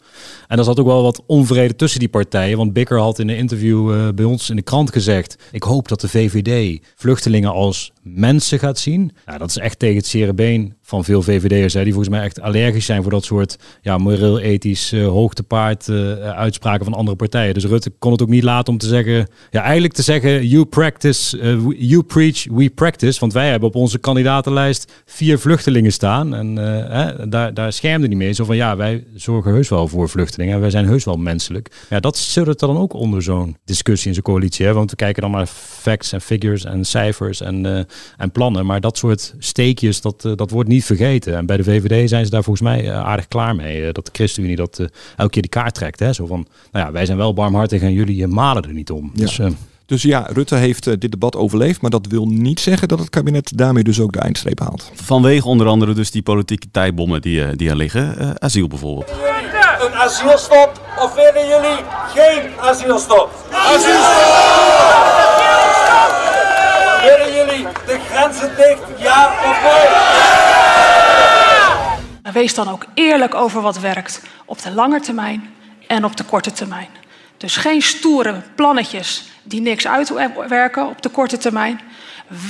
[0.48, 2.58] En er zat ook wel wat onvrede tussen die partijen.
[2.58, 5.38] Want Bikker had in een interview uh, bij ons in de krant gezegd...
[5.52, 9.12] ik hoop dat de VVD vluchtelingen als mensen gaat zien.
[9.26, 11.74] Nou, dat is echt tegen het zere been van veel VVD'ers.
[11.74, 15.90] Die volgens mij echt allergisch zijn voor dat soort ja, moreel-ethisch uh, hoogtepaard
[16.36, 17.54] uitspraken van andere partijen.
[17.54, 19.28] Dus Rutte kon het ook niet laten om te zeggen...
[19.50, 21.38] ja, eigenlijk te zeggen, you practice,
[21.78, 23.20] you preach, we practice.
[23.20, 26.36] Want wij hebben op onze kandidatenlijst vier vluchtelingen staan.
[26.36, 26.56] En
[27.30, 28.34] daar, daar schermde niet mee.
[28.34, 30.60] Zo van, ja, wij zorgen heus wel voor vluchtelingen.
[30.60, 31.72] Wij zijn heus wel menselijk.
[31.90, 34.66] Ja, dat zit dan ook onder zo'n discussie in zo'n coalitie.
[34.66, 34.74] Hè?
[34.74, 38.66] Want we kijken dan naar facts en figures en cijfers en, en plannen.
[38.66, 41.36] Maar dat soort steekjes, dat, dat wordt niet vergeten.
[41.36, 43.94] En bij de VVD zijn ze daar volgens mij uh, aardig klaar mee.
[43.94, 44.80] dat de ChristenUnie dat
[45.18, 46.00] elke keer die kaart trekt.
[46.00, 46.14] Hè?
[46.14, 49.12] Zo van, nou ja, wij zijn wel barmhartig en jullie malen er niet om.
[49.14, 49.26] Ja.
[49.26, 49.40] Dus,
[49.92, 53.10] dus ja, Rutte heeft uh, dit debat overleefd, maar dat wil niet zeggen dat het
[53.10, 54.92] kabinet daarmee dus ook de eindstreep haalt.
[54.94, 58.16] Vanwege onder andere dus die politieke tijdbommen die, uh, die er liggen.
[58.22, 59.12] Uh, asiel bijvoorbeeld.
[59.80, 61.78] Een asielstop of willen jullie
[62.16, 63.30] geen asielstop?
[63.52, 64.62] Asielstop!
[67.02, 69.51] Willen jullie de grenzen dicht, ja of nee?
[72.42, 75.50] Wees dan ook eerlijk over wat werkt op de lange termijn
[75.88, 76.88] en op de korte termijn.
[77.38, 81.80] Dus geen stoere plannetjes die niks uitwerken op de korte termijn.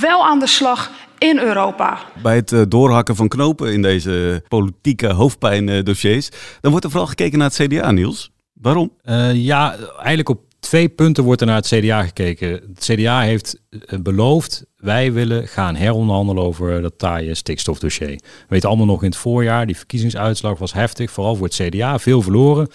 [0.00, 1.98] Wel aan de slag in Europa.
[2.22, 6.28] Bij het uh, doorhakken van knopen in deze politieke hoofdpijndossiers,
[6.60, 8.30] dan wordt er vooral gekeken naar het CDA, Niels.
[8.52, 8.92] Waarom?
[9.04, 10.40] Uh, ja, eigenlijk op
[10.72, 12.48] twee punten wordt er naar het CDA gekeken.
[12.48, 18.08] Het CDA heeft uh, beloofd, wij willen gaan heronderhandelen over dat taaie stikstofdossier.
[18.08, 21.98] We weten allemaal nog in het voorjaar, die verkiezingsuitslag was heftig, vooral voor het CDA,
[21.98, 22.68] veel verloren.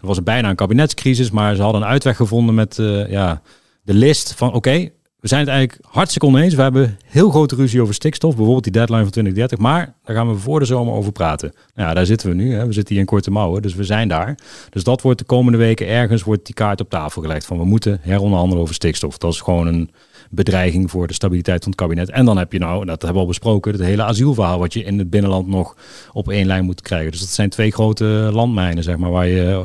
[0.00, 3.42] Er was bijna een kabinetscrisis, maar ze hadden een uitweg gevonden met uh, ja,
[3.82, 6.54] de list van oké, we zijn het eigenlijk hartstikke oneens.
[6.54, 9.58] We hebben heel grote ruzie over stikstof, bijvoorbeeld die deadline van 2030.
[9.58, 11.52] Maar daar gaan we voor de zomer over praten.
[11.74, 12.54] Nou ja, daar zitten we nu.
[12.54, 12.66] Hè.
[12.66, 14.38] We zitten hier in korte mouwen, dus we zijn daar.
[14.70, 17.46] Dus dat wordt de komende weken ergens wordt die kaart op tafel gelegd.
[17.46, 19.18] Van we moeten heronderhandelen over stikstof.
[19.18, 19.90] Dat is gewoon een
[20.30, 22.10] bedreiging voor de stabiliteit van het kabinet.
[22.10, 24.84] En dan heb je nou, dat hebben we al besproken, het hele asielverhaal wat je
[24.84, 25.76] in het binnenland nog
[26.12, 27.10] op één lijn moet krijgen.
[27.10, 29.64] Dus dat zijn twee grote landmijnen, zeg maar, waar je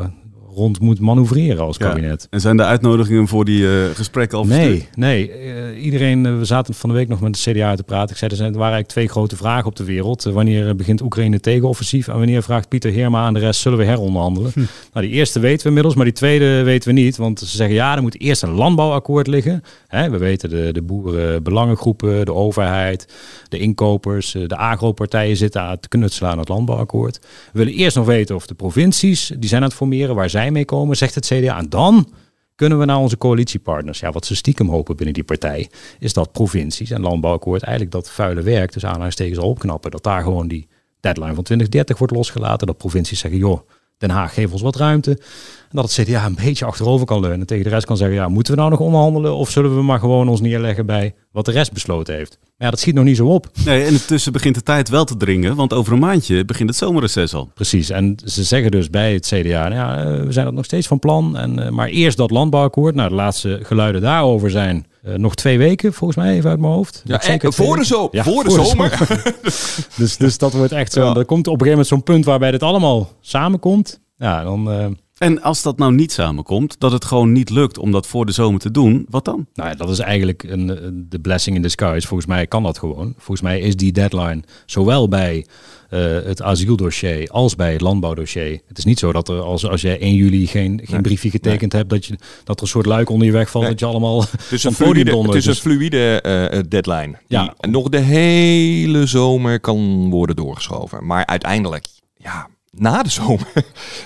[0.53, 2.21] rond moet manoeuvreren als kabinet.
[2.21, 2.27] Ja.
[2.29, 4.95] En zijn de uitnodigingen voor die uh, gesprekken al Nee, verstuurd?
[4.95, 5.31] nee.
[5.73, 8.09] Uh, iedereen, uh, we zaten van de week nog met de CDA te praten.
[8.09, 10.23] Ik zei, er, zijn, er waren eigenlijk twee grote vragen op de wereld.
[10.23, 12.07] wanneer begint Oekraïne tegenoffensief?
[12.07, 14.51] En wanneer vraagt Pieter Heerma aan de rest, zullen we heronderhandelen?
[14.53, 14.59] Hm.
[14.93, 17.17] Nou, die eerste weten we inmiddels, maar die tweede weten we niet.
[17.17, 19.63] Want ze zeggen, ja, er moet eerst een landbouwakkoord liggen.
[19.87, 23.07] Hè, we weten de, de boerenbelangengroepen, de overheid,
[23.49, 27.19] de inkopers, de agropartijen zitten aan te knutselen aan het landbouwakkoord.
[27.51, 30.51] We willen eerst nog weten of de provincies, die zijn aan het formeren, waar zij
[30.51, 31.57] mee komen, zegt het CDA.
[31.57, 32.13] En dan
[32.55, 33.99] kunnen we naar onze coalitiepartners.
[33.99, 38.09] Ja, wat ze stiekem hopen binnen die partij, is dat provincies en landbouwakkoord eigenlijk dat
[38.09, 39.91] vuile werk, dus aanhalingstekens al opknappen.
[39.91, 40.67] Dat daar gewoon die
[40.99, 42.67] deadline van 2030 wordt losgelaten.
[42.67, 43.59] Dat provincies zeggen, joh,
[43.97, 45.11] Den Haag geef ons wat ruimte.
[45.11, 47.47] En dat het CDA een beetje achterover kan leunen.
[47.47, 49.35] Tegen de rest kan zeggen, ja, moeten we nou nog onderhandelen?
[49.35, 52.37] Of zullen we maar gewoon ons neerleggen bij wat de rest besloten heeft?
[52.41, 53.47] Maar ja, dat schiet nog niet zo op.
[53.65, 55.55] Nee, en intussen begint de tijd wel te dringen.
[55.55, 57.51] Want over een maandje begint het zomerreces al.
[57.53, 57.89] Precies.
[57.89, 60.99] En ze zeggen dus bij het CDA, nou ja, we zijn dat nog steeds van
[60.99, 61.37] plan.
[61.37, 62.95] En, maar eerst dat landbouwakkoord.
[62.95, 66.73] Nou, de laatste geluiden daarover zijn uh, nog twee weken, volgens mij, even uit mijn
[66.73, 67.01] hoofd.
[67.05, 68.97] Ja, zeker voor, de zo ja, voor de voor zomer.
[69.97, 71.05] Dus, dus dat wordt echt zo.
[71.05, 71.15] Ja.
[71.15, 73.99] Er komt op een gegeven moment zo'n punt waarbij dit allemaal samenkomt.
[74.17, 74.71] Ja, dan...
[74.71, 74.85] Uh,
[75.17, 78.31] en als dat nou niet samenkomt, dat het gewoon niet lukt om dat voor de
[78.31, 79.47] zomer te doen, wat dan?
[79.53, 82.07] Nou ja, dat is eigenlijk een, de blessing in disguise.
[82.07, 83.13] Volgens mij kan dat gewoon.
[83.17, 85.45] Volgens mij is die deadline zowel bij
[85.89, 88.61] uh, het asieldossier als bij het landbouwdossier.
[88.67, 91.29] Het is niet zo dat er als, als jij 1 juli geen, geen nee, briefje
[91.29, 91.81] getekend nee.
[91.81, 93.71] hebt, dat, je, dat er een soort luik onder je wegvalt, nee.
[93.73, 96.23] dat je allemaal het is een fluïde, Het is een fluïde
[96.53, 97.17] uh, deadline.
[97.27, 97.53] Ja.
[97.57, 101.05] Die nog de hele zomer kan worden doorgeschoven.
[101.05, 101.85] Maar uiteindelijk,
[102.17, 103.51] ja, na de zomer,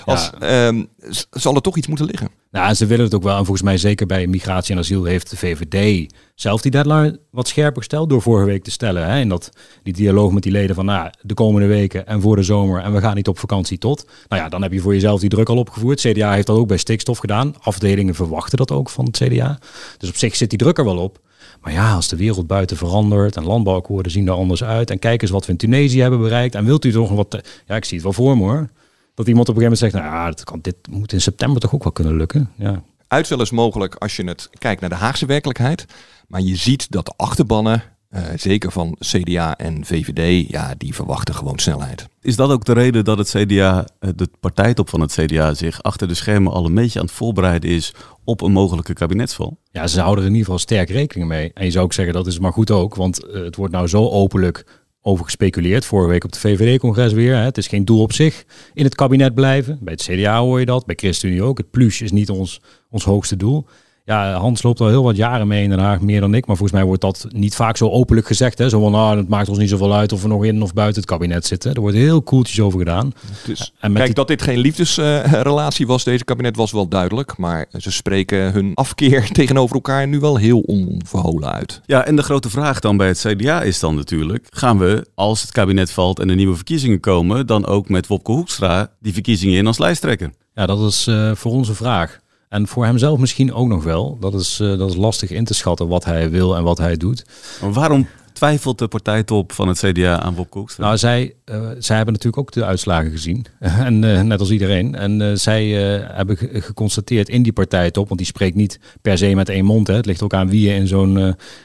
[0.04, 0.66] als, ja.
[0.66, 0.88] um,
[1.30, 2.28] zal er toch iets moeten liggen.
[2.50, 3.32] Nou, ze willen het ook wel.
[3.36, 7.48] En volgens mij zeker bij migratie en asiel heeft de VVD zelf die deadline wat
[7.48, 9.06] scherper gesteld door vorige week te stellen.
[9.06, 9.50] Hè, in dat,
[9.82, 12.92] die dialoog met die leden van nou, de komende weken en voor de zomer en
[12.92, 14.06] we gaan niet op vakantie tot.
[14.28, 16.00] Nou ja, dan heb je voor jezelf die druk al opgevoerd.
[16.00, 17.54] CDA heeft dat ook bij stikstof gedaan.
[17.60, 19.58] Afdelingen verwachten dat ook van het CDA.
[19.98, 21.18] Dus op zich zit die druk er wel op.
[21.60, 24.90] Maar ja, als de wereld buiten verandert en landbouwakkoorden zien er anders uit.
[24.90, 26.54] En kijk eens wat we in Tunesië hebben bereikt.
[26.54, 27.40] En wilt u toch wat...
[27.66, 28.68] Ja, ik zie het wel voor me hoor.
[29.14, 31.60] Dat iemand op een gegeven moment zegt, nou ja, dat kan, dit moet in september
[31.60, 32.50] toch ook wel kunnen lukken.
[32.56, 32.82] Ja.
[33.08, 35.84] Uitstel is mogelijk als je het kijkt naar de Haagse werkelijkheid.
[36.26, 41.34] Maar je ziet dat de achterbannen, uh, zeker van CDA en VVD, ja, die verwachten
[41.34, 42.08] gewoon snelheid.
[42.20, 46.08] Is dat ook de reden dat het CDA, de partijtop van het CDA, zich achter
[46.08, 47.94] de schermen al een beetje aan het voorbereiden is
[48.24, 49.58] op een mogelijke kabinetsval?
[49.70, 51.50] Ja, ze houden er in ieder geval sterk rekening mee.
[51.54, 53.86] En je zou ook zeggen dat is maar goed ook, want uh, het wordt nou
[53.86, 54.64] zo openlijk
[55.02, 55.84] over gespeculeerd.
[55.84, 57.34] Vorige week op het VVD-congres weer.
[57.34, 57.42] Hè.
[57.42, 58.44] Het is geen doel op zich
[58.74, 59.78] in het kabinet blijven.
[59.80, 61.58] Bij het CDA hoor je dat, bij ChristenUnie ook.
[61.58, 63.66] Het plus is niet ons, ons hoogste doel.
[64.08, 66.46] Ja, Hans loopt al heel wat jaren mee in Den Haag, meer dan ik.
[66.46, 68.58] Maar volgens mij wordt dat niet vaak zo openlijk gezegd.
[68.58, 68.68] Hè?
[68.68, 71.00] Zo van, nou, het maakt ons niet zoveel uit of we nog in of buiten
[71.00, 71.74] het kabinet zitten.
[71.74, 73.12] Er wordt heel koeltjes over gedaan.
[73.46, 77.36] Dus, En met kijk, die- dat dit geen liefdesrelatie was, deze kabinet, was wel duidelijk.
[77.36, 81.80] Maar ze spreken hun afkeer tegenover elkaar nu wel heel onverholen uit.
[81.86, 84.46] Ja, en de grote vraag dan bij het CDA is dan natuurlijk...
[84.50, 87.46] gaan we, als het kabinet valt en er nieuwe verkiezingen komen...
[87.46, 90.30] dan ook met Wopke Hoekstra die verkiezingen in als lijsttrekker?
[90.54, 92.18] Ja, dat is eh, voor ons een vraag.
[92.48, 94.16] En voor hemzelf misschien ook nog wel.
[94.20, 96.96] Dat is, eh, dat is lastig in te schatten wat hij wil en wat hij
[96.96, 97.24] doet.
[97.60, 100.84] Maar waarom twijfelt de partijtop van het CDA aan Wopke Hoekstra?
[100.84, 103.46] Nou, zij, eh, zij hebben natuurlijk ook de uitslagen gezien.
[103.60, 104.94] en eh, net als iedereen.
[104.94, 105.66] En zij
[106.12, 109.86] hebben ge- geconstateerd in die partijtop, want die spreekt niet per se met één mond.
[109.86, 109.94] Hè.
[109.94, 111.16] Het ligt ook aan wie je in, zo'n,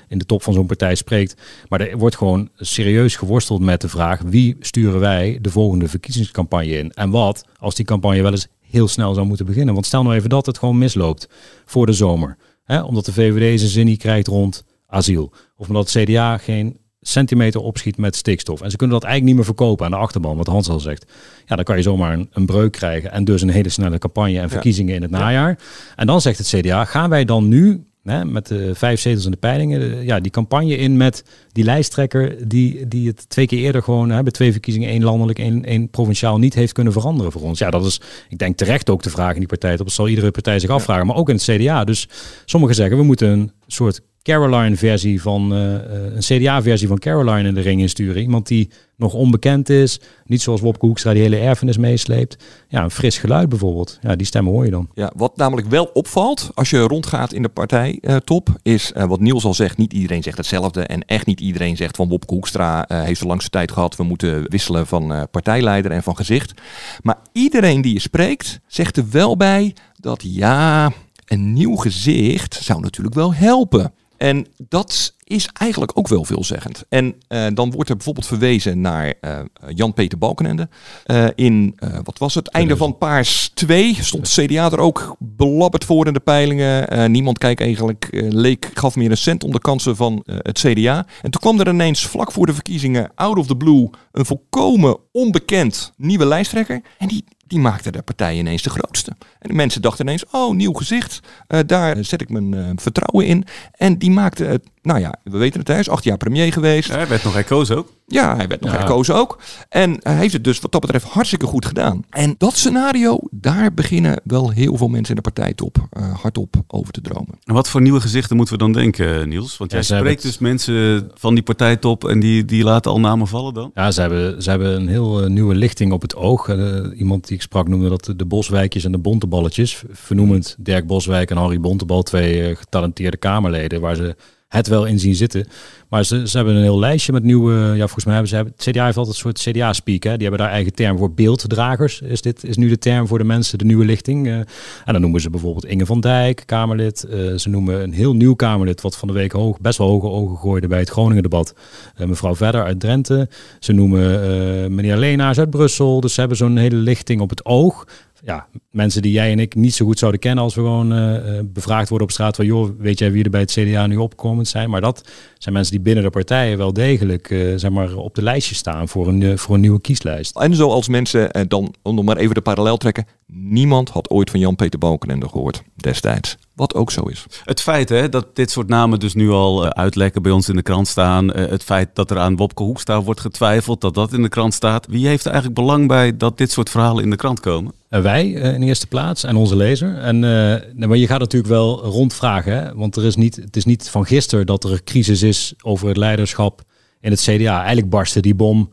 [0.07, 1.41] in de top van zo'n partij spreekt.
[1.69, 6.77] Maar er wordt gewoon serieus geworsteld met de vraag: wie sturen wij de volgende verkiezingscampagne
[6.77, 6.91] in?
[6.91, 9.73] En wat als die campagne wel eens heel snel zou moeten beginnen?
[9.73, 11.29] Want stel nou even dat het gewoon misloopt
[11.65, 12.37] voor de zomer.
[12.63, 12.81] Hè?
[12.81, 15.31] Omdat de VVD zijn zin niet krijgt rond asiel.
[15.55, 18.61] Of omdat het CDA geen centimeter opschiet met stikstof.
[18.61, 21.11] En ze kunnen dat eigenlijk niet meer verkopen aan de achterban, wat Hans al zegt.
[21.45, 24.39] Ja, dan kan je zomaar een, een breuk krijgen en dus een hele snelle campagne
[24.39, 25.59] en verkiezingen in het najaar.
[25.95, 29.31] En dan zegt het CDA, gaan wij dan nu hè, met de vijf zetels in
[29.31, 33.83] de peilingen, ja, die campagne in met die lijsttrekker die, die het twee keer eerder
[33.83, 37.41] gewoon hè, bij twee verkiezingen, één landelijk, één, één provinciaal, niet heeft kunnen veranderen voor
[37.41, 37.59] ons.
[37.59, 39.77] Ja, dat is, ik denk terecht ook de vraag in die partij.
[39.77, 41.83] Dat zal iedere partij zich afvragen, maar ook in het CDA.
[41.83, 42.07] Dus
[42.45, 47.53] sommigen zeggen, we moeten een soort Caroline-versie van eh, eh, een CDA-versie van Caroline in
[47.53, 48.21] de ring insturen.
[48.21, 52.43] Iemand die nog onbekend is, niet zoals Wopke Hoekstra die hele erfenis meesleept.
[52.67, 53.99] Ja, een fris geluid bijvoorbeeld.
[54.01, 54.89] Ja, die stemmen hoor je dan.
[54.93, 59.45] Ja, wat namelijk wel opvalt als je rondgaat in de partijtop, is eh, wat Niels
[59.45, 60.81] al zegt, niet iedereen zegt hetzelfde.
[60.81, 64.49] En echt niet iedereen zegt van Wopke Hoekstra heeft de langste tijd gehad, we moeten
[64.49, 66.53] wisselen van partijleider en van gezicht.
[67.01, 70.91] Maar iedereen die je spreekt, zegt er wel bij dat ja,
[71.25, 73.93] een nieuw gezicht zou natuurlijk wel helpen.
[74.23, 76.83] En dat is eigenlijk ook wel veelzeggend.
[76.89, 80.69] En eh, dan wordt er bijvoorbeeld verwezen naar eh, Jan-Peter Balkenende.
[81.03, 86.07] Eh, in, wat was het, einde van Paars 2 stond CDA er ook belabberd voor
[86.07, 87.11] in de peilingen.
[87.11, 91.05] Niemand kijkt eigenlijk, leek, gaf meer een cent om de kansen van het CDA.
[91.21, 94.97] En toen kwam er ineens vlak voor de verkiezingen, out of the blue, een volkomen
[95.11, 96.81] onbekend nieuwe lijsttrekker.
[96.97, 99.11] En die, die maakte de partij ineens de grootste.
[99.39, 103.25] En de mensen dachten ineens, oh, nieuw gezicht, eh, daar zet ik mijn eh, vertrouwen
[103.25, 103.45] in.
[103.71, 106.89] En die maakte het, nou ja, we weten het, hij is acht jaar premier geweest.
[106.89, 107.93] Ja, werd nog herkozen ook.
[108.13, 108.77] Ja, hij werd nog Ja.
[108.77, 109.39] herkozen ook.
[109.69, 112.03] En hij heeft het dus wat dat betreft hartstikke goed gedaan.
[112.09, 116.93] En dat scenario, daar beginnen wel heel veel mensen in de partijtop eh, hardop over
[116.93, 117.39] te dromen.
[117.43, 119.57] En wat voor nieuwe gezichten moeten we dan denken, eh, Niels?
[119.57, 123.27] Want jij spreekt het- dus mensen van die partijtop en die, die laten al namen
[123.27, 123.71] vallen dan?
[123.73, 126.49] Ja, ze hebben, ze hebben een heel eh, nieuwe lichting op het oog.
[126.95, 129.83] Iemand die ik sprak noemde dat de- Boswijkjes en de Bonteballetjes.
[129.91, 134.15] Vernoemend Dirk Boswijk en Harry Bontebal, twee getalenteerde Kamerleden, waar ze
[134.53, 135.47] het wel in zien zitten.
[135.89, 137.53] Maar ze, ze hebben een heel lijstje met nieuwe...
[137.53, 138.35] Ja, volgens mij hebben ze...
[138.35, 140.01] Het CDA heeft altijd een soort CDA-speak.
[140.01, 141.13] Die hebben daar eigen term voor.
[141.13, 144.27] Beelddragers is, dit, is nu de term voor de mensen, de nieuwe lichting.
[144.27, 144.45] Eh, en
[144.85, 147.03] dan noemen ze bijvoorbeeld Inge van Dijk, Kamerlid.
[147.03, 148.81] Eh, ze noemen een heel nieuw Kamerlid...
[148.81, 151.53] wat van de week hoog, best wel hoge ogen gooide bij het Groningen-debat.
[151.95, 153.29] Eh, mevrouw Verder uit Drenthe.
[153.59, 156.01] Ze noemen meneer Leenaars uit Brussel.
[156.01, 157.85] Dus ze hebben zo'n hele lichting op het oog
[158.25, 161.37] ja, mensen die jij en ik niet zo goed zouden kennen als we gewoon eh,
[161.37, 163.97] eh, bevraagd worden op straat van joh, weet jij wie er bij het CDA nu
[163.97, 164.69] opkomend zijn?
[164.69, 168.23] Maar dat zijn mensen die binnen de partijen wel degelijk eh, zeg maar, op de
[168.23, 170.37] lijstje staan voor een, voor een nieuwe kieslijst.
[170.37, 174.39] En zoals mensen, dan om nog maar even de parallel trekken, niemand had ooit van
[174.39, 176.37] Jan-Peter Balkenende gehoord destijds.
[176.55, 177.25] Wat ook zo is.
[177.43, 180.55] Het feit hè, dat dit soort namen dus nu al eh, uitlekken bij ons in
[180.55, 181.33] de krant staan.
[181.33, 184.53] eh, het feit dat er aan Wopke Hoekstra wordt getwijfeld, dat dat in de krant
[184.53, 184.87] staat.
[184.87, 187.73] Wie heeft er eigenlijk belang bij dat dit soort verhalen in de krant komen?
[188.01, 189.97] Wij eh, in eerste plaats en onze lezer.
[189.97, 190.29] En, eh,
[190.73, 192.73] nou, maar je gaat natuurlijk wel rondvragen, hè?
[192.73, 195.87] want er is niet, het is niet van gisteren dat er een crisis is over
[195.87, 196.61] het leiderschap
[197.01, 197.57] in het CDA.
[197.57, 198.69] Eigenlijk barstte die bom,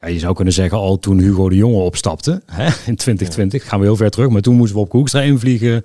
[0.00, 2.64] ja, je zou kunnen zeggen al toen Hugo de Jonge opstapte hè?
[2.64, 3.68] in 2020.
[3.68, 5.84] Gaan we heel ver terug, maar toen moesten we op Hoekstra invliegen.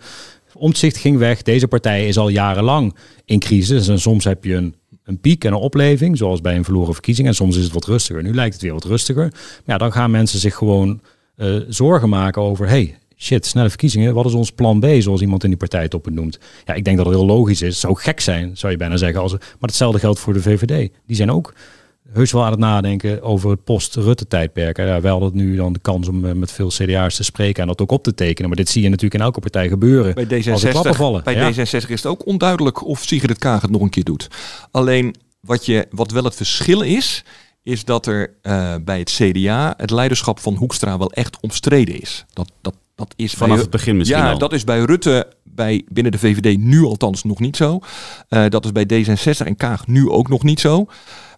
[0.53, 1.41] Omtzigt ging weg.
[1.41, 3.87] Deze partij is al jarenlang in crisis.
[3.87, 7.27] En soms heb je een, een piek en een opleving, zoals bij een verloren verkiezing.
[7.27, 8.23] En soms is het wat rustiger.
[8.23, 9.33] Nu lijkt het weer wat rustiger.
[9.65, 11.01] Ja, dan gaan mensen zich gewoon
[11.35, 12.67] eh, zorgen maken over...
[12.67, 14.13] Hey, shit, snelle verkiezingen.
[14.13, 16.39] Wat is ons plan B, zoals iemand in die partijtop het noemt?
[16.65, 17.67] Ja, ik denk dat het heel logisch is.
[17.67, 19.21] Het zou gek zijn, zou je bijna zeggen.
[19.21, 20.91] Als, maar hetzelfde geldt voor de VVD.
[21.05, 21.53] Die zijn ook
[22.13, 24.77] heus wel aan het nadenken over het post-Rutte-tijdperk.
[24.77, 27.67] Ja, wij hadden nu dan de kans om eh, met veel CDA's te spreken en
[27.67, 28.47] dat ook op te tekenen.
[28.49, 30.13] Maar dit zie je natuurlijk in elke partij gebeuren.
[30.27, 31.23] Bij Als er klappen D66, vallen.
[31.23, 31.51] bij Ja.
[31.51, 34.27] D66 is het ook onduidelijk of Sigrid Kaag het nog een keer doet.
[34.71, 37.23] Alleen wat, je, wat wel het verschil is,
[37.63, 42.25] is dat er uh, bij het CDA het leiderschap van Hoekstra wel echt omstreden is.
[42.33, 44.37] Dat, dat, dat is Vanaf bij, het begin misschien Ja, al.
[44.37, 47.79] dat is bij Rutte bij, binnen de VVD nu althans nog niet zo.
[48.29, 50.85] Uh, dat is bij D66 en Kaag nu ook nog niet zo.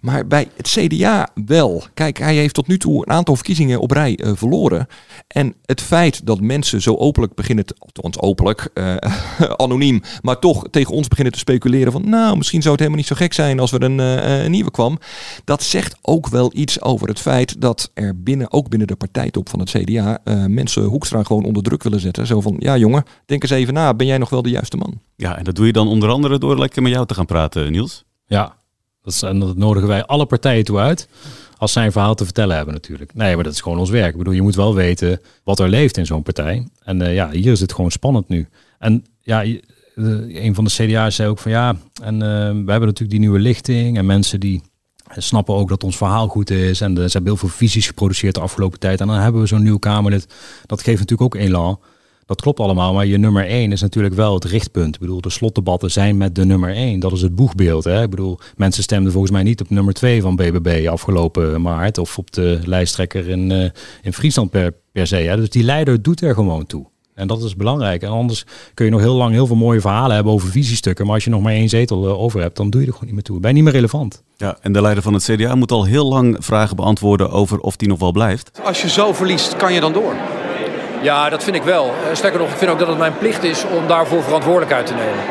[0.01, 1.83] Maar bij het CDA wel.
[1.93, 4.87] Kijk, hij heeft tot nu toe een aantal verkiezingen op rij uh, verloren.
[5.27, 8.95] En het feit dat mensen zo openlijk beginnen, te, althans openlijk, uh,
[9.65, 13.11] anoniem, maar toch tegen ons beginnen te speculeren van, nou, misschien zou het helemaal niet
[13.11, 14.99] zo gek zijn als er een, uh, een nieuwe kwam.
[15.43, 19.49] Dat zegt ook wel iets over het feit dat er binnen, ook binnen de partijtop
[19.49, 22.27] van het CDA, mensen Hoekstra gewoon onder druk willen zetten.
[22.27, 25.01] Zo van, ja jongen, denk eens even na, ben jij nog wel de juiste man?
[25.15, 27.71] Ja, en dat doe je dan onder andere door lekker met jou te gaan praten,
[27.71, 28.05] Niels.
[28.25, 28.56] Ja,
[29.07, 31.07] dat, is, en dat nodigen wij alle partijen toe uit.
[31.57, 33.13] Als zij een verhaal te vertellen hebben natuurlijk.
[33.13, 34.11] Nee, maar dat is gewoon ons werk.
[34.11, 36.67] Ik bedoel, je moet wel weten wat er leeft in zo'n partij.
[36.83, 38.47] En uh, ja, hier is het gewoon spannend nu.
[38.79, 39.43] En ja,
[39.95, 43.19] de, een van de CDA's zei ook van ja, en uh, we hebben natuurlijk die
[43.19, 43.97] nieuwe lichting.
[43.97, 44.61] En mensen die
[45.15, 46.81] snappen ook dat ons verhaal goed is.
[46.81, 49.01] En er zijn heel veel visies geproduceerd de afgelopen tijd.
[49.01, 50.27] En dan hebben we zo'n nieuw Kamerlid.
[50.65, 51.79] Dat geeft natuurlijk ook elan.
[52.27, 54.95] Dat klopt allemaal, maar je nummer 1 is natuurlijk wel het richtpunt.
[54.95, 56.99] Ik bedoel, de slotdebatten zijn met de nummer 1.
[56.99, 57.83] Dat is het boegbeeld.
[57.83, 58.03] Hè?
[58.03, 61.97] Ik bedoel, mensen stemden volgens mij niet op nummer 2 van BBB afgelopen maart.
[61.97, 63.69] Of op de lijsttrekker in, uh,
[64.01, 65.15] in Friesland per, per se.
[65.15, 65.35] Hè?
[65.35, 66.85] Dus die leider doet er gewoon toe.
[67.13, 68.01] En dat is belangrijk.
[68.01, 71.05] En anders kun je nog heel lang heel veel mooie verhalen hebben over visiestukken.
[71.05, 73.07] Maar als je nog maar één zetel uh, over hebt, dan doe je er gewoon
[73.07, 73.39] niet meer toe.
[73.39, 74.23] Ben je niet meer relevant.
[74.37, 77.75] Ja, en de leider van het CDA moet al heel lang vragen beantwoorden over of
[77.75, 78.59] die nog wel blijft.
[78.63, 80.15] Als je zo verliest, kan je dan door?
[81.01, 81.93] Ja, dat vind ik wel.
[82.13, 85.23] Sterker nog, ik vind ook dat het mijn plicht is om daarvoor verantwoordelijkheid te nemen.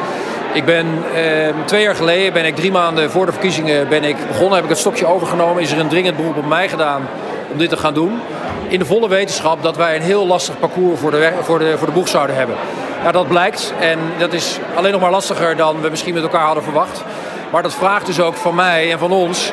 [0.53, 4.17] Ik ben eh, twee jaar geleden, ben ik drie maanden voor de verkiezingen ben ik
[4.29, 5.63] begonnen, heb ik het stokje overgenomen.
[5.63, 7.09] Is er een dringend beroep op mij gedaan
[7.53, 8.21] om dit te gaan doen.
[8.69, 11.87] In de volle wetenschap dat wij een heel lastig parcours voor de, voor de, voor
[11.87, 12.57] de boeg zouden hebben.
[13.03, 16.47] Ja, dat blijkt en dat is alleen nog maar lastiger dan we misschien met elkaar
[16.47, 17.05] hadden verwacht.
[17.51, 19.53] Maar dat vraagt dus ook van mij en van ons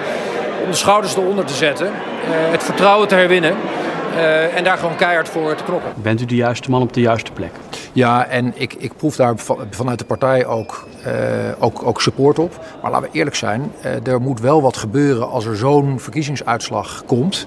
[0.63, 1.91] om de schouders eronder te zetten, uh,
[2.51, 3.55] het vertrouwen te herwinnen.
[4.15, 5.93] Uh, en daar gewoon keihard voor te knokken.
[6.01, 7.51] Bent u de juiste man op de juiste plek?
[7.93, 9.35] Ja, en ik, ik proef daar
[9.69, 11.13] vanuit de partij ook, uh,
[11.59, 12.65] ook, ook support op.
[12.81, 17.03] Maar laten we eerlijk zijn, uh, er moet wel wat gebeuren als er zo'n verkiezingsuitslag
[17.05, 17.45] komt.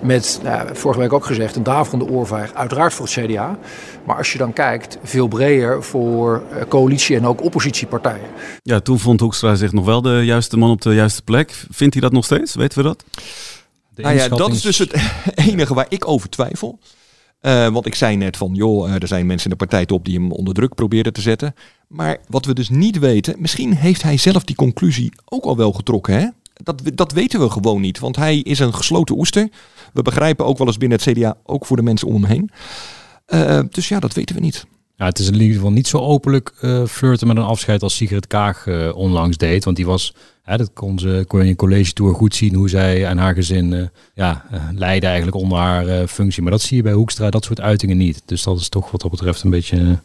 [0.00, 3.58] met, nou, vorige week ook gezegd, een daverende oorvijg, uiteraard voor het CDA.
[4.04, 8.26] Maar als je dan kijkt, veel breder voor coalitie- en ook oppositiepartijen.
[8.62, 11.64] Ja, toen vond Hoekstra zich nog wel de juiste man op de juiste plek.
[11.70, 12.54] Vindt hij dat nog steeds?
[12.54, 13.04] Weten we dat?
[13.94, 14.94] Nou ja, dat is dus het
[15.34, 16.78] enige waar ik over twijfel.
[17.42, 20.14] Uh, want ik zei net van, joh, uh, er zijn mensen in de partijtop die
[20.14, 21.54] hem onder druk probeerden te zetten.
[21.88, 25.72] Maar wat we dus niet weten, misschien heeft hij zelf die conclusie ook al wel
[25.72, 26.14] getrokken.
[26.14, 26.26] Hè?
[26.54, 29.48] Dat, dat weten we gewoon niet, want hij is een gesloten oester.
[29.92, 32.50] We begrijpen ook wel eens binnen het CDA, ook voor de mensen om hem heen.
[33.28, 34.66] Uh, dus ja, dat weten we niet.
[34.96, 37.96] Ja, het is in ieder geval niet zo openlijk uh, flirten met een afscheid als
[37.96, 39.64] Sigrid Kaag onlangs deed.
[39.64, 42.68] Want die was, hè, dat kon, ze, kon je in college tour goed zien hoe
[42.68, 46.42] zij en haar gezin uh, ja, leiden eigenlijk onder haar functie.
[46.42, 48.22] Maar dat zie je bij Hoekstra, dat soort uitingen niet.
[48.24, 49.98] Dus dat is toch wat dat betreft een beetje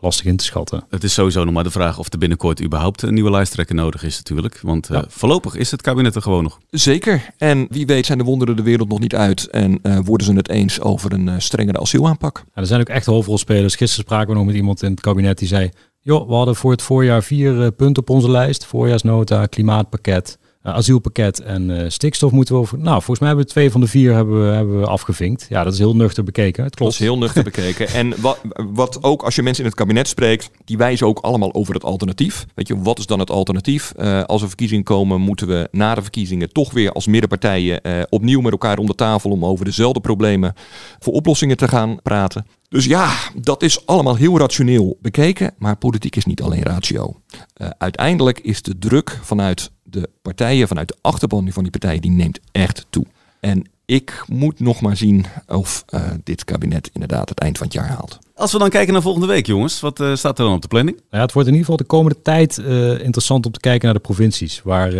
[0.00, 0.84] lastig in te schatten.
[0.90, 4.02] Het is sowieso nog maar de vraag of er binnenkort überhaupt een nieuwe lijsttrekker nodig
[4.02, 4.60] is natuurlijk.
[4.62, 5.04] Want ja.
[5.08, 6.58] voorlopig is het kabinet er gewoon nog.
[6.70, 7.30] Zeker.
[7.36, 9.46] En wie weet zijn de wonderen de wereld nog niet uit.
[9.50, 12.44] En uh, worden ze het eens over een uh, strengere asielaanpak.
[12.54, 13.76] Ja, er zijn ook echt hoofdrolspelers.
[13.76, 15.70] Gisteren spraken we nog met iemand in het kabinet die zei...
[16.08, 18.66] joh, we hadden voor het voorjaar vier uh, punten op onze lijst.
[18.66, 20.38] Voorjaarsnota, klimaatpakket,
[20.72, 22.78] asielpakket en uh, stikstof moeten we over.
[22.78, 25.46] Nou, volgens mij hebben we twee van de vier hebben we, hebben we afgevinkt.
[25.48, 26.64] Ja, dat is heel nuchter bekeken.
[26.64, 26.92] Het klopt.
[26.92, 27.88] Dat is heel nuchter bekeken.
[27.88, 28.40] En wat,
[28.72, 31.84] wat ook als je mensen in het kabinet spreekt, die wijzen ook allemaal over het
[31.84, 32.46] alternatief.
[32.54, 33.92] Weet je, wat is dan het alternatief?
[33.96, 38.02] Uh, als er verkiezingen komen, moeten we na de verkiezingen toch weer als middenpartijen uh,
[38.08, 40.54] opnieuw met elkaar om de tafel om over dezelfde problemen
[40.98, 42.46] voor oplossingen te gaan praten.
[42.68, 47.20] Dus ja, dat is allemaal heel rationeel bekeken, maar politiek is niet alleen ratio.
[47.56, 52.10] Uh, uiteindelijk is de druk vanuit de partijen, vanuit de achterban van die partijen, die
[52.10, 53.04] neemt echt toe.
[53.40, 57.76] En ik moet nog maar zien of uh, dit kabinet inderdaad het eind van het
[57.76, 58.18] jaar haalt.
[58.34, 60.68] Als we dan kijken naar volgende week, jongens, wat uh, staat er dan op de
[60.68, 61.00] planning?
[61.10, 63.94] Ja, het wordt in ieder geval de komende tijd uh, interessant om te kijken naar
[63.94, 64.92] de provincies, waar,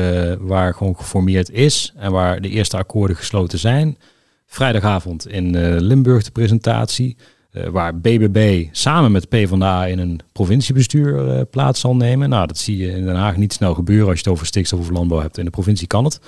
[0.46, 3.98] waar gewoon geformeerd is en waar de eerste akkoorden gesloten zijn.
[4.46, 7.16] Vrijdagavond in Limburg de presentatie.
[7.58, 12.28] Uh, waar BBB samen met PvdA in een provinciebestuur uh, plaats zal nemen.
[12.28, 14.80] Nou, dat zie je in Den Haag niet snel gebeuren als je het over stikstof
[14.80, 15.38] of landbouw hebt.
[15.38, 16.20] In de provincie kan het.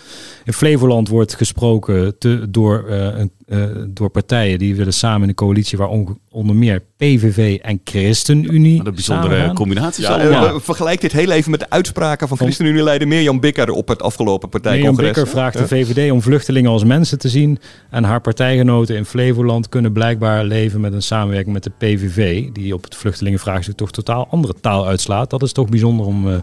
[0.44, 2.84] In Flevoland wordt gesproken te, door,
[3.50, 7.80] uh, door partijen die willen samen in een coalitie waar on, onder meer PVV en
[7.84, 8.76] ChristenUnie.
[8.76, 10.02] Wat een bijzondere combinatie.
[10.02, 10.60] Ja, ja.
[10.60, 14.96] Vergelijk dit heel even met de uitspraken van ChristenUnie-leider Mirjam Bikker op het afgelopen partijcongres.
[14.96, 17.58] Mirjam Bikker vraagt de VVD om vluchtelingen als mensen te zien.
[17.90, 22.74] En haar partijgenoten in Flevoland kunnen blijkbaar leven met een samenwerking met de PVV, die
[22.74, 25.30] op het vluchtelingenvraagstuk toch totaal andere taal uitslaat.
[25.30, 26.34] Dat is toch bijzonder om, uh,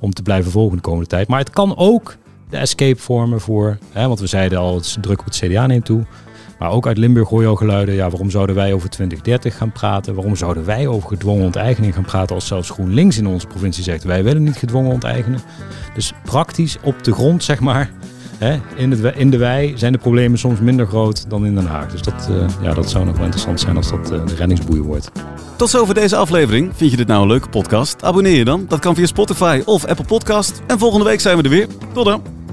[0.00, 1.28] om te blijven volgen de komende tijd.
[1.28, 2.16] Maar het kan ook
[2.50, 3.78] de escape vormen voor.
[3.92, 6.04] Hè, want we zeiden al, het is druk op het CDA neemt toe.
[6.58, 7.94] Maar ook uit Limburg hoor je al geluiden.
[7.94, 10.14] Ja, waarom zouden wij over 2030 gaan praten?
[10.14, 14.04] Waarom zouden wij over gedwongen onteigening gaan praten als zelfs GroenLinks in onze provincie zegt
[14.04, 15.40] wij willen niet gedwongen onteigenen?
[15.94, 17.90] Dus praktisch op de grond, zeg maar,
[18.38, 21.66] hè, in, het, in de wei zijn de problemen soms minder groot dan in Den
[21.66, 21.90] Haag.
[21.90, 24.80] Dus dat, uh, ja, dat zou nog wel interessant zijn als dat uh, de reddingsboei
[24.80, 25.10] wordt.
[25.56, 26.70] Tot zover deze aflevering.
[26.76, 28.02] Vind je dit nou een leuke podcast?
[28.02, 28.64] Abonneer je dan.
[28.68, 30.62] Dat kan via Spotify of Apple Podcast.
[30.66, 31.66] En volgende week zijn we er weer.
[31.92, 32.43] Tot dan.